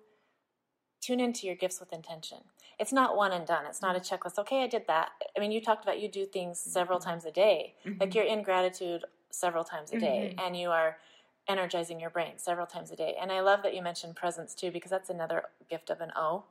tune 1.03 1.19
into 1.19 1.45
your 1.47 1.55
gifts 1.55 1.79
with 1.79 1.93
intention. 1.93 2.39
It's 2.79 2.93
not 2.93 3.15
one 3.15 3.31
and 3.31 3.45
done. 3.45 3.65
It's 3.67 3.81
not 3.81 3.95
a 3.95 3.99
mm-hmm. 3.99 4.15
checklist. 4.15 4.39
Okay, 4.39 4.63
I 4.63 4.67
did 4.67 4.87
that. 4.87 5.09
I 5.35 5.39
mean, 5.39 5.51
you 5.51 5.61
talked 5.61 5.83
about 5.83 5.99
you 5.99 6.09
do 6.09 6.25
things 6.25 6.59
several 6.59 6.99
mm-hmm. 6.99 7.09
times 7.09 7.25
a 7.25 7.31
day. 7.31 7.75
Like 7.85 7.97
mm-hmm. 7.97 8.17
you're 8.17 8.25
in 8.25 8.43
gratitude 8.43 9.03
several 9.29 9.63
times 9.63 9.91
a 9.91 9.99
day, 9.99 10.35
and 10.43 10.57
you 10.57 10.69
are 10.69 10.97
energizing 11.47 11.99
your 11.99 12.09
brain 12.09 12.33
several 12.37 12.65
times 12.65 12.91
a 12.91 12.95
day. 12.95 13.15
And 13.21 13.31
I 13.31 13.41
love 13.41 13.63
that 13.63 13.75
you 13.75 13.81
mentioned 13.81 14.15
presence 14.15 14.53
too, 14.53 14.71
because 14.71 14.91
that's 14.91 15.09
another 15.09 15.43
gift 15.69 15.89
of 15.89 16.01
an 16.01 16.11
O. 16.15 16.45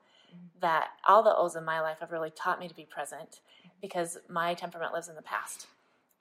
That 0.61 0.89
all 1.07 1.23
the 1.23 1.37
O's 1.37 1.57
in 1.57 1.65
my 1.65 1.81
life 1.81 1.99
have 2.01 2.11
really 2.11 2.31
taught 2.31 2.59
me 2.59 2.67
to 2.67 2.75
be 2.75 2.87
present, 2.87 3.41
because 3.81 4.19
my 4.29 4.55
temperament 4.55 4.95
lives 4.95 5.09
in 5.09 5.15
the 5.15 5.23
past. 5.23 5.67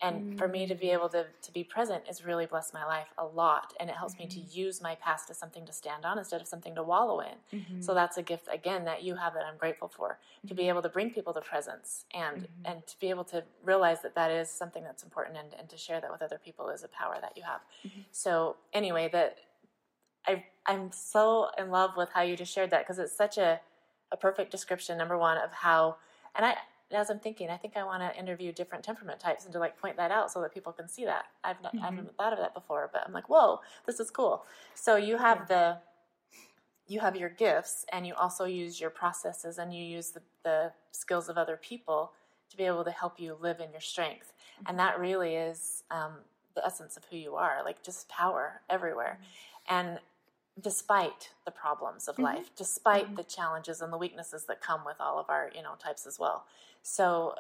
And 0.01 0.37
for 0.37 0.47
me 0.47 0.65
to 0.65 0.73
be 0.73 0.87
mm. 0.87 0.93
able 0.93 1.09
to, 1.09 1.27
to 1.41 1.53
be 1.53 1.63
present 1.63 2.07
has 2.07 2.25
really 2.25 2.47
blessed 2.47 2.73
my 2.73 2.85
life 2.85 3.07
a 3.19 3.25
lot. 3.25 3.73
And 3.79 3.89
it 3.89 3.95
helps 3.95 4.17
me 4.17 4.25
to 4.27 4.39
mm-hmm. 4.39 4.59
use 4.59 4.81
my 4.81 4.95
past 4.95 5.29
as 5.29 5.37
something 5.37 5.65
to 5.65 5.71
stand 5.71 6.05
on 6.05 6.17
instead 6.17 6.41
of 6.41 6.47
something 6.47 6.73
to 6.75 6.81
wallow 6.81 7.19
in. 7.19 7.35
So 7.51 7.57
mm-hmm. 7.57 7.95
that's 7.95 8.17
a 8.17 8.23
gift, 8.23 8.47
again, 8.51 8.83
that 8.85 9.03
you 9.03 9.15
have 9.15 9.33
that 9.35 9.43
I'm 9.45 9.57
grateful 9.57 9.87
for. 9.87 10.17
To 10.47 10.55
be 10.55 10.63
mm-hmm. 10.63 10.69
able 10.69 10.81
to 10.81 10.89
bring 10.89 11.11
people 11.11 11.33
to 11.33 11.41
presence 11.41 12.05
and, 12.15 12.47
and 12.65 12.85
to 12.87 12.99
be 12.99 13.09
able 13.11 13.25
to 13.25 13.43
realize 13.63 14.01
that 14.01 14.15
that 14.15 14.31
is 14.31 14.49
something 14.49 14.83
that's 14.83 15.03
important 15.03 15.37
and, 15.37 15.53
and 15.59 15.69
to 15.69 15.77
share 15.77 16.01
that 16.01 16.11
with 16.11 16.23
other 16.23 16.39
people 16.43 16.69
is 16.69 16.83
a 16.83 16.87
power 16.87 17.17
that 17.21 17.33
you 17.35 17.43
have. 17.43 17.61
So, 18.11 18.55
anyway, 18.73 19.09
that 19.13 19.37
I, 20.27 20.45
I'm 20.65 20.91
so 20.91 21.49
in 21.57 21.69
love 21.69 21.91
with 21.97 22.09
how 22.13 22.21
you 22.21 22.35
just 22.35 22.53
shared 22.53 22.71
that 22.71 22.85
because 22.85 22.99
it's 22.99 23.15
such 23.15 23.37
a, 23.37 23.59
a 24.11 24.17
perfect 24.17 24.51
description, 24.51 24.97
number 24.97 25.17
one, 25.17 25.37
of 25.37 25.51
how, 25.51 25.97
and 26.35 26.45
I, 26.45 26.55
as 26.93 27.09
I'm 27.09 27.19
thinking, 27.19 27.49
I 27.49 27.57
think 27.57 27.77
I 27.77 27.83
want 27.83 28.01
to 28.01 28.19
interview 28.19 28.51
different 28.51 28.83
temperament 28.83 29.19
types 29.19 29.45
and 29.45 29.53
to 29.53 29.59
like 29.59 29.79
point 29.79 29.97
that 29.97 30.11
out 30.11 30.31
so 30.31 30.41
that 30.41 30.53
people 30.53 30.71
can 30.71 30.87
see 30.87 31.05
that. 31.05 31.25
I've 31.43 31.61
not, 31.61 31.73
I 31.73 31.77
mm-hmm. 31.77 31.85
haven't 31.85 32.17
thought 32.17 32.33
of 32.33 32.39
that 32.39 32.53
before, 32.53 32.89
but 32.91 33.03
I'm 33.05 33.13
like, 33.13 33.29
whoa, 33.29 33.59
this 33.85 33.99
is 33.99 34.09
cool. 34.09 34.45
So 34.75 34.95
you 34.95 35.17
have 35.17 35.47
the, 35.47 35.77
you 36.87 36.99
have 36.99 37.15
your 37.15 37.29
gifts 37.29 37.85
and 37.91 38.05
you 38.05 38.13
also 38.15 38.45
use 38.45 38.79
your 38.79 38.89
processes 38.89 39.57
and 39.57 39.73
you 39.73 39.83
use 39.83 40.09
the, 40.09 40.21
the 40.43 40.71
skills 40.91 41.29
of 41.29 41.37
other 41.37 41.57
people 41.57 42.11
to 42.49 42.57
be 42.57 42.63
able 42.63 42.83
to 42.83 42.91
help 42.91 43.19
you 43.19 43.37
live 43.39 43.59
in 43.59 43.71
your 43.71 43.81
strength. 43.81 44.33
And 44.59 44.67
mm-hmm. 44.67 44.77
that 44.77 44.99
really 44.99 45.35
is 45.35 45.83
um, 45.91 46.13
the 46.55 46.65
essence 46.65 46.97
of 46.97 47.03
who 47.09 47.17
you 47.17 47.35
are, 47.35 47.61
like 47.63 47.83
just 47.83 48.09
power 48.09 48.61
everywhere. 48.69 49.19
Mm-hmm. 49.19 49.75
And 49.75 49.99
despite 50.59 51.29
the 51.45 51.51
problems 51.51 52.07
of 52.07 52.15
mm-hmm. 52.15 52.23
life, 52.23 52.51
despite 52.55 53.05
mm-hmm. 53.05 53.15
the 53.15 53.23
challenges 53.23 53.81
and 53.81 53.91
the 53.91 53.97
weaknesses 53.97 54.45
that 54.45 54.61
come 54.61 54.81
with 54.85 54.97
all 54.99 55.19
of 55.19 55.29
our, 55.29 55.49
you 55.55 55.61
know, 55.61 55.73
types 55.79 56.05
as 56.05 56.19
well. 56.19 56.45
So, 56.83 57.35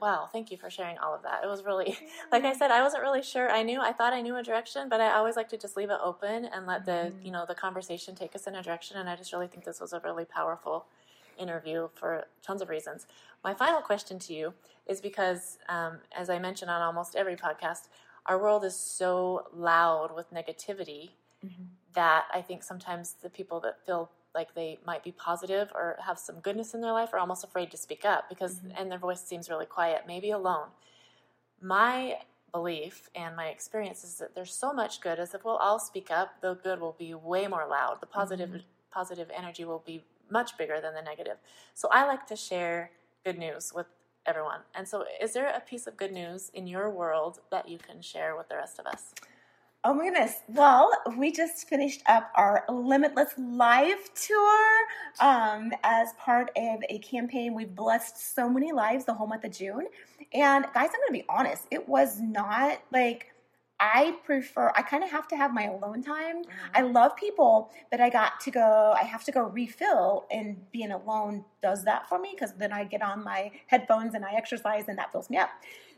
wow, 0.00 0.28
thank 0.30 0.50
you 0.50 0.56
for 0.56 0.70
sharing 0.70 0.98
all 0.98 1.14
of 1.14 1.22
that. 1.22 1.42
It 1.44 1.46
was 1.46 1.64
really, 1.64 1.96
like 2.32 2.44
I 2.44 2.52
said, 2.52 2.70
I 2.70 2.82
wasn't 2.82 3.02
really 3.02 3.22
sure. 3.22 3.50
I 3.50 3.62
knew, 3.62 3.80
I 3.80 3.92
thought 3.92 4.12
I 4.12 4.20
knew 4.20 4.36
a 4.36 4.42
direction, 4.42 4.88
but 4.88 5.00
I 5.00 5.12
always 5.14 5.36
like 5.36 5.48
to 5.50 5.56
just 5.56 5.76
leave 5.76 5.90
it 5.90 5.98
open 6.02 6.46
and 6.46 6.66
let 6.66 6.84
the, 6.84 7.12
you 7.22 7.24
mm-hmm. 7.24 7.32
know, 7.32 7.44
the 7.46 7.54
conversation 7.54 8.14
take 8.14 8.34
us 8.34 8.46
in 8.46 8.54
a 8.54 8.62
direction. 8.62 8.98
And 8.98 9.08
I 9.08 9.16
just 9.16 9.32
really 9.32 9.46
think 9.46 9.64
this 9.64 9.80
was 9.80 9.92
a 9.92 10.00
really 10.00 10.24
powerful 10.24 10.86
interview 11.38 11.88
for 11.94 12.24
tons 12.42 12.60
of 12.60 12.68
reasons. 12.68 13.06
My 13.42 13.54
final 13.54 13.80
question 13.80 14.18
to 14.20 14.34
you 14.34 14.54
is 14.86 15.00
because, 15.00 15.58
um, 15.68 15.98
as 16.16 16.28
I 16.28 16.38
mentioned 16.38 16.70
on 16.70 16.82
almost 16.82 17.16
every 17.16 17.36
podcast, 17.36 17.88
our 18.26 18.40
world 18.40 18.64
is 18.64 18.76
so 18.76 19.48
loud 19.52 20.14
with 20.14 20.32
negativity 20.32 21.10
that 21.94 22.26
I 22.32 22.42
think 22.42 22.62
sometimes 22.62 23.16
the 23.22 23.30
people 23.30 23.60
that 23.60 23.84
feel 23.84 24.10
like 24.34 24.54
they 24.54 24.78
might 24.86 25.04
be 25.04 25.12
positive 25.12 25.70
or 25.74 25.96
have 26.04 26.18
some 26.18 26.36
goodness 26.36 26.74
in 26.74 26.80
their 26.80 26.92
life 26.92 27.10
are 27.12 27.18
almost 27.18 27.44
afraid 27.44 27.70
to 27.70 27.76
speak 27.76 28.04
up 28.04 28.28
because 28.28 28.56
mm-hmm. 28.56 28.70
and 28.76 28.90
their 28.90 28.98
voice 28.98 29.22
seems 29.22 29.50
really 29.50 29.66
quiet, 29.66 30.04
maybe 30.06 30.30
alone. 30.30 30.68
My 31.60 32.16
belief 32.52 33.08
and 33.14 33.36
my 33.36 33.46
experience 33.46 34.04
is 34.04 34.16
that 34.16 34.34
there's 34.34 34.52
so 34.52 34.72
much 34.72 35.00
good 35.00 35.18
as 35.18 35.34
if 35.34 35.44
we'll 35.44 35.56
all 35.56 35.78
speak 35.78 36.10
up, 36.10 36.40
the 36.40 36.54
good 36.54 36.80
will 36.80 36.96
be 36.98 37.14
way 37.14 37.46
more 37.46 37.66
loud. 37.68 37.98
The 38.00 38.06
positive 38.06 38.50
mm-hmm. 38.50 38.58
positive 38.90 39.30
energy 39.36 39.64
will 39.64 39.82
be 39.84 40.04
much 40.30 40.56
bigger 40.56 40.80
than 40.80 40.94
the 40.94 41.02
negative. 41.02 41.36
So 41.74 41.88
I 41.90 42.06
like 42.06 42.26
to 42.28 42.36
share 42.36 42.90
good 43.24 43.38
news 43.38 43.72
with 43.74 43.86
everyone. 44.26 44.60
And 44.74 44.86
so 44.88 45.04
is 45.20 45.32
there 45.32 45.48
a 45.48 45.60
piece 45.60 45.86
of 45.86 45.96
good 45.96 46.12
news 46.12 46.50
in 46.54 46.66
your 46.66 46.90
world 46.90 47.40
that 47.50 47.68
you 47.68 47.78
can 47.78 48.00
share 48.00 48.36
with 48.36 48.48
the 48.48 48.56
rest 48.56 48.78
of 48.78 48.86
us? 48.86 49.14
Oh 49.84 49.94
my 49.94 50.04
goodness. 50.04 50.42
Well, 50.46 50.92
we 51.18 51.32
just 51.32 51.68
finished 51.68 52.02
up 52.06 52.30
our 52.36 52.64
Limitless 52.68 53.34
Live 53.36 54.14
tour 54.14 54.86
um, 55.18 55.72
as 55.82 56.12
part 56.20 56.50
of 56.56 56.84
a 56.88 57.00
campaign. 57.00 57.52
We've 57.52 57.74
blessed 57.74 58.34
so 58.36 58.48
many 58.48 58.70
lives 58.70 59.04
the 59.06 59.14
whole 59.14 59.26
month 59.26 59.42
of 59.42 59.50
June. 59.50 59.88
And 60.32 60.66
guys, 60.72 60.90
I'm 60.94 61.00
going 61.00 61.08
to 61.08 61.12
be 61.12 61.24
honest, 61.28 61.64
it 61.72 61.88
was 61.88 62.20
not 62.20 62.80
like 62.92 63.32
I 63.80 64.14
prefer, 64.24 64.72
I 64.76 64.82
kind 64.82 65.02
of 65.02 65.10
have 65.10 65.26
to 65.28 65.36
have 65.36 65.52
my 65.52 65.64
alone 65.64 66.04
time. 66.04 66.42
I 66.72 66.82
love 66.82 67.16
people, 67.16 67.72
but 67.90 68.00
I 68.00 68.08
got 68.08 68.38
to 68.42 68.52
go, 68.52 68.94
I 68.96 69.02
have 69.02 69.24
to 69.24 69.32
go 69.32 69.42
refill, 69.42 70.26
and 70.30 70.70
being 70.70 70.92
alone 70.92 71.44
does 71.60 71.82
that 71.86 72.08
for 72.08 72.20
me 72.20 72.30
because 72.32 72.52
then 72.54 72.72
I 72.72 72.84
get 72.84 73.02
on 73.02 73.24
my 73.24 73.50
headphones 73.66 74.14
and 74.14 74.24
I 74.24 74.34
exercise, 74.34 74.84
and 74.86 74.96
that 74.98 75.10
fills 75.10 75.28
me 75.28 75.38
up. 75.38 75.50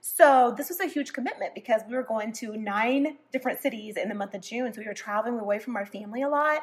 So 0.06 0.54
this 0.54 0.68
was 0.68 0.80
a 0.80 0.86
huge 0.86 1.14
commitment 1.14 1.54
because 1.54 1.80
we 1.88 1.96
were 1.96 2.02
going 2.02 2.30
to 2.34 2.58
nine 2.58 3.16
different 3.32 3.62
cities 3.62 3.96
in 3.96 4.10
the 4.10 4.14
month 4.14 4.34
of 4.34 4.42
June. 4.42 4.70
So 4.70 4.82
we 4.82 4.86
were 4.86 4.92
traveling 4.92 5.38
away 5.38 5.58
from 5.58 5.76
our 5.76 5.86
family 5.86 6.20
a 6.20 6.28
lot. 6.28 6.60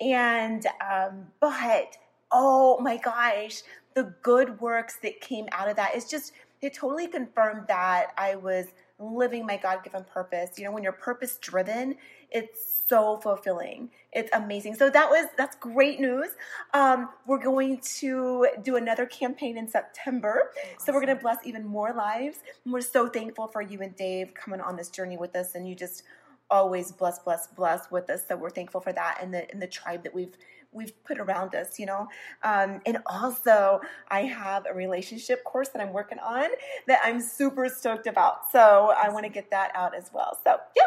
And, 0.00 0.66
um, 0.80 1.28
but 1.38 1.96
oh 2.32 2.80
my 2.80 2.96
gosh, 2.96 3.62
the 3.94 4.12
good 4.22 4.60
works 4.60 4.96
that 5.04 5.20
came 5.20 5.46
out 5.52 5.68
of 5.68 5.76
that 5.76 5.94
is 5.94 6.06
just, 6.06 6.32
it 6.60 6.74
totally 6.74 7.06
confirmed 7.06 7.68
that 7.68 8.08
I 8.18 8.34
was 8.34 8.66
living 8.98 9.46
my 9.46 9.58
God 9.58 9.84
given 9.84 10.02
purpose. 10.02 10.58
You 10.58 10.64
know, 10.64 10.72
when 10.72 10.82
you're 10.82 10.90
purpose 10.90 11.38
driven, 11.40 11.94
it's 12.32 12.82
so 12.88 13.18
fulfilling. 13.18 13.90
It's 14.12 14.30
amazing. 14.32 14.74
So 14.74 14.90
that 14.90 15.08
was 15.08 15.26
that's 15.38 15.56
great 15.56 16.00
news. 16.00 16.28
Um, 16.74 17.08
we're 17.26 17.42
going 17.42 17.80
to 17.98 18.48
do 18.62 18.76
another 18.76 19.06
campaign 19.06 19.56
in 19.56 19.68
September. 19.68 20.50
So 20.78 20.92
we're 20.92 21.04
going 21.04 21.16
to 21.16 21.22
bless 21.22 21.38
even 21.44 21.64
more 21.64 21.92
lives. 21.94 22.38
And 22.64 22.72
we're 22.72 22.80
so 22.80 23.08
thankful 23.08 23.48
for 23.48 23.62
you 23.62 23.80
and 23.80 23.96
Dave 23.96 24.34
coming 24.34 24.60
on 24.60 24.76
this 24.76 24.90
journey 24.90 25.16
with 25.16 25.34
us, 25.36 25.54
and 25.54 25.68
you 25.68 25.74
just 25.74 26.02
always 26.50 26.92
bless, 26.92 27.18
bless, 27.18 27.46
bless 27.46 27.90
with 27.90 28.10
us. 28.10 28.24
So 28.28 28.36
we're 28.36 28.50
thankful 28.50 28.80
for 28.80 28.92
that 28.92 29.18
and 29.22 29.32
the 29.32 29.50
and 29.50 29.62
the 29.62 29.66
tribe 29.66 30.02
that 30.04 30.14
we've 30.14 30.36
we've 30.72 30.92
put 31.04 31.18
around 31.18 31.54
us, 31.54 31.78
you 31.78 31.86
know. 31.86 32.08
Um, 32.42 32.80
and 32.86 32.98
also, 33.06 33.80
I 34.08 34.20
have 34.22 34.66
a 34.66 34.74
relationship 34.74 35.44
course 35.44 35.68
that 35.70 35.80
I'm 35.82 35.92
working 35.92 36.18
on 36.18 36.48
that 36.86 37.00
I'm 37.04 37.20
super 37.20 37.68
stoked 37.68 38.06
about. 38.06 38.50
So 38.50 38.92
I 38.98 39.08
want 39.10 39.24
to 39.24 39.30
get 39.30 39.50
that 39.50 39.70
out 39.74 39.94
as 39.94 40.10
well. 40.12 40.38
So 40.44 40.56
yeah. 40.76 40.82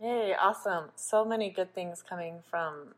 Yay, 0.00 0.34
awesome. 0.34 0.90
So 0.94 1.24
many 1.24 1.50
good 1.50 1.74
things 1.74 2.02
coming 2.02 2.40
from 2.50 2.94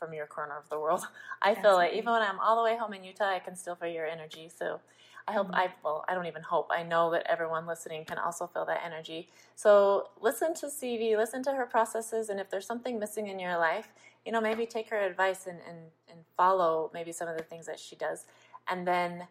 from 0.00 0.12
your 0.12 0.26
corner 0.26 0.56
of 0.58 0.68
the 0.68 0.78
world. 0.78 1.02
I 1.42 1.54
feel 1.54 1.78
it. 1.78 1.92
Even 1.94 2.12
when 2.12 2.22
I'm 2.22 2.40
all 2.40 2.56
the 2.56 2.64
way 2.64 2.76
home 2.76 2.92
in 2.92 3.04
Utah, 3.04 3.30
I 3.30 3.38
can 3.38 3.56
still 3.56 3.74
feel 3.76 3.88
your 3.88 4.06
energy. 4.06 4.50
So 4.54 4.80
I 5.28 5.32
hope 5.32 5.46
mm-hmm. 5.46 5.56
I 5.56 5.68
well, 5.82 6.04
I 6.08 6.14
don't 6.14 6.26
even 6.26 6.42
hope. 6.42 6.68
I 6.70 6.82
know 6.82 7.10
that 7.12 7.26
everyone 7.28 7.66
listening 7.66 8.04
can 8.04 8.18
also 8.18 8.46
feel 8.46 8.64
that 8.66 8.82
energy. 8.84 9.28
So 9.54 10.08
listen 10.20 10.54
to 10.54 10.66
Sivi, 10.66 11.16
listen 11.16 11.42
to 11.44 11.52
her 11.52 11.66
processes, 11.66 12.28
and 12.28 12.40
if 12.40 12.50
there's 12.50 12.66
something 12.66 12.98
missing 12.98 13.28
in 13.28 13.38
your 13.38 13.56
life, 13.56 13.88
you 14.24 14.32
know, 14.32 14.40
maybe 14.40 14.66
take 14.66 14.90
her 14.90 15.00
advice 15.00 15.46
and, 15.46 15.58
and, 15.68 15.78
and 16.10 16.20
follow 16.36 16.90
maybe 16.92 17.12
some 17.12 17.28
of 17.28 17.36
the 17.36 17.44
things 17.44 17.66
that 17.66 17.78
she 17.78 17.96
does. 17.96 18.26
And 18.68 18.86
then 18.86 19.26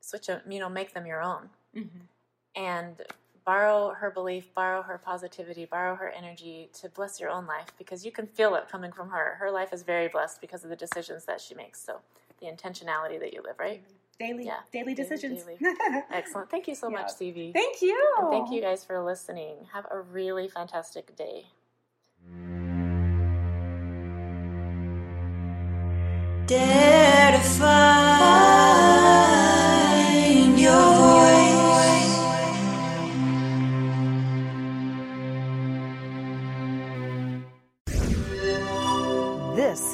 switch 0.00 0.26
them, 0.26 0.40
you 0.48 0.58
know, 0.58 0.68
make 0.68 0.92
them 0.92 1.06
your 1.06 1.22
own. 1.22 1.48
Mm-hmm. 1.74 2.62
And 2.62 2.96
borrow 3.44 3.90
her 3.94 4.10
belief, 4.10 4.52
borrow 4.54 4.82
her 4.82 4.98
positivity, 4.98 5.64
borrow 5.66 5.94
her 5.96 6.08
energy 6.08 6.70
to 6.80 6.88
bless 6.88 7.20
your 7.20 7.30
own 7.30 7.46
life 7.46 7.68
because 7.78 8.04
you 8.04 8.10
can 8.10 8.26
feel 8.26 8.54
it 8.54 8.68
coming 8.70 8.92
from 8.92 9.10
her. 9.10 9.36
Her 9.38 9.50
life 9.50 9.72
is 9.72 9.82
very 9.82 10.08
blessed 10.08 10.40
because 10.40 10.64
of 10.64 10.70
the 10.70 10.76
decisions 10.76 11.24
that 11.26 11.40
she 11.40 11.54
makes. 11.54 11.80
So 11.84 12.00
the 12.40 12.46
intentionality 12.46 13.20
that 13.20 13.32
you 13.32 13.42
live, 13.42 13.58
right? 13.58 13.82
Daily, 14.18 14.46
Yeah. 14.46 14.60
daily 14.72 14.94
decisions. 14.94 15.42
daily. 15.42 15.58
Excellent. 16.10 16.48
Thank 16.50 16.68
you 16.68 16.74
so 16.74 16.88
much, 16.88 17.08
Sivi. 17.08 17.52
Thank 17.52 17.82
you. 17.82 17.98
And 18.18 18.30
thank 18.30 18.50
you 18.50 18.60
guys 18.60 18.84
for 18.84 19.02
listening. 19.02 19.56
Have 19.72 19.86
a 19.90 20.00
really 20.00 20.48
fantastic 20.48 21.14
day. 21.16 21.46
Dare 26.46 27.32
to 27.32 27.40
find 27.40 28.13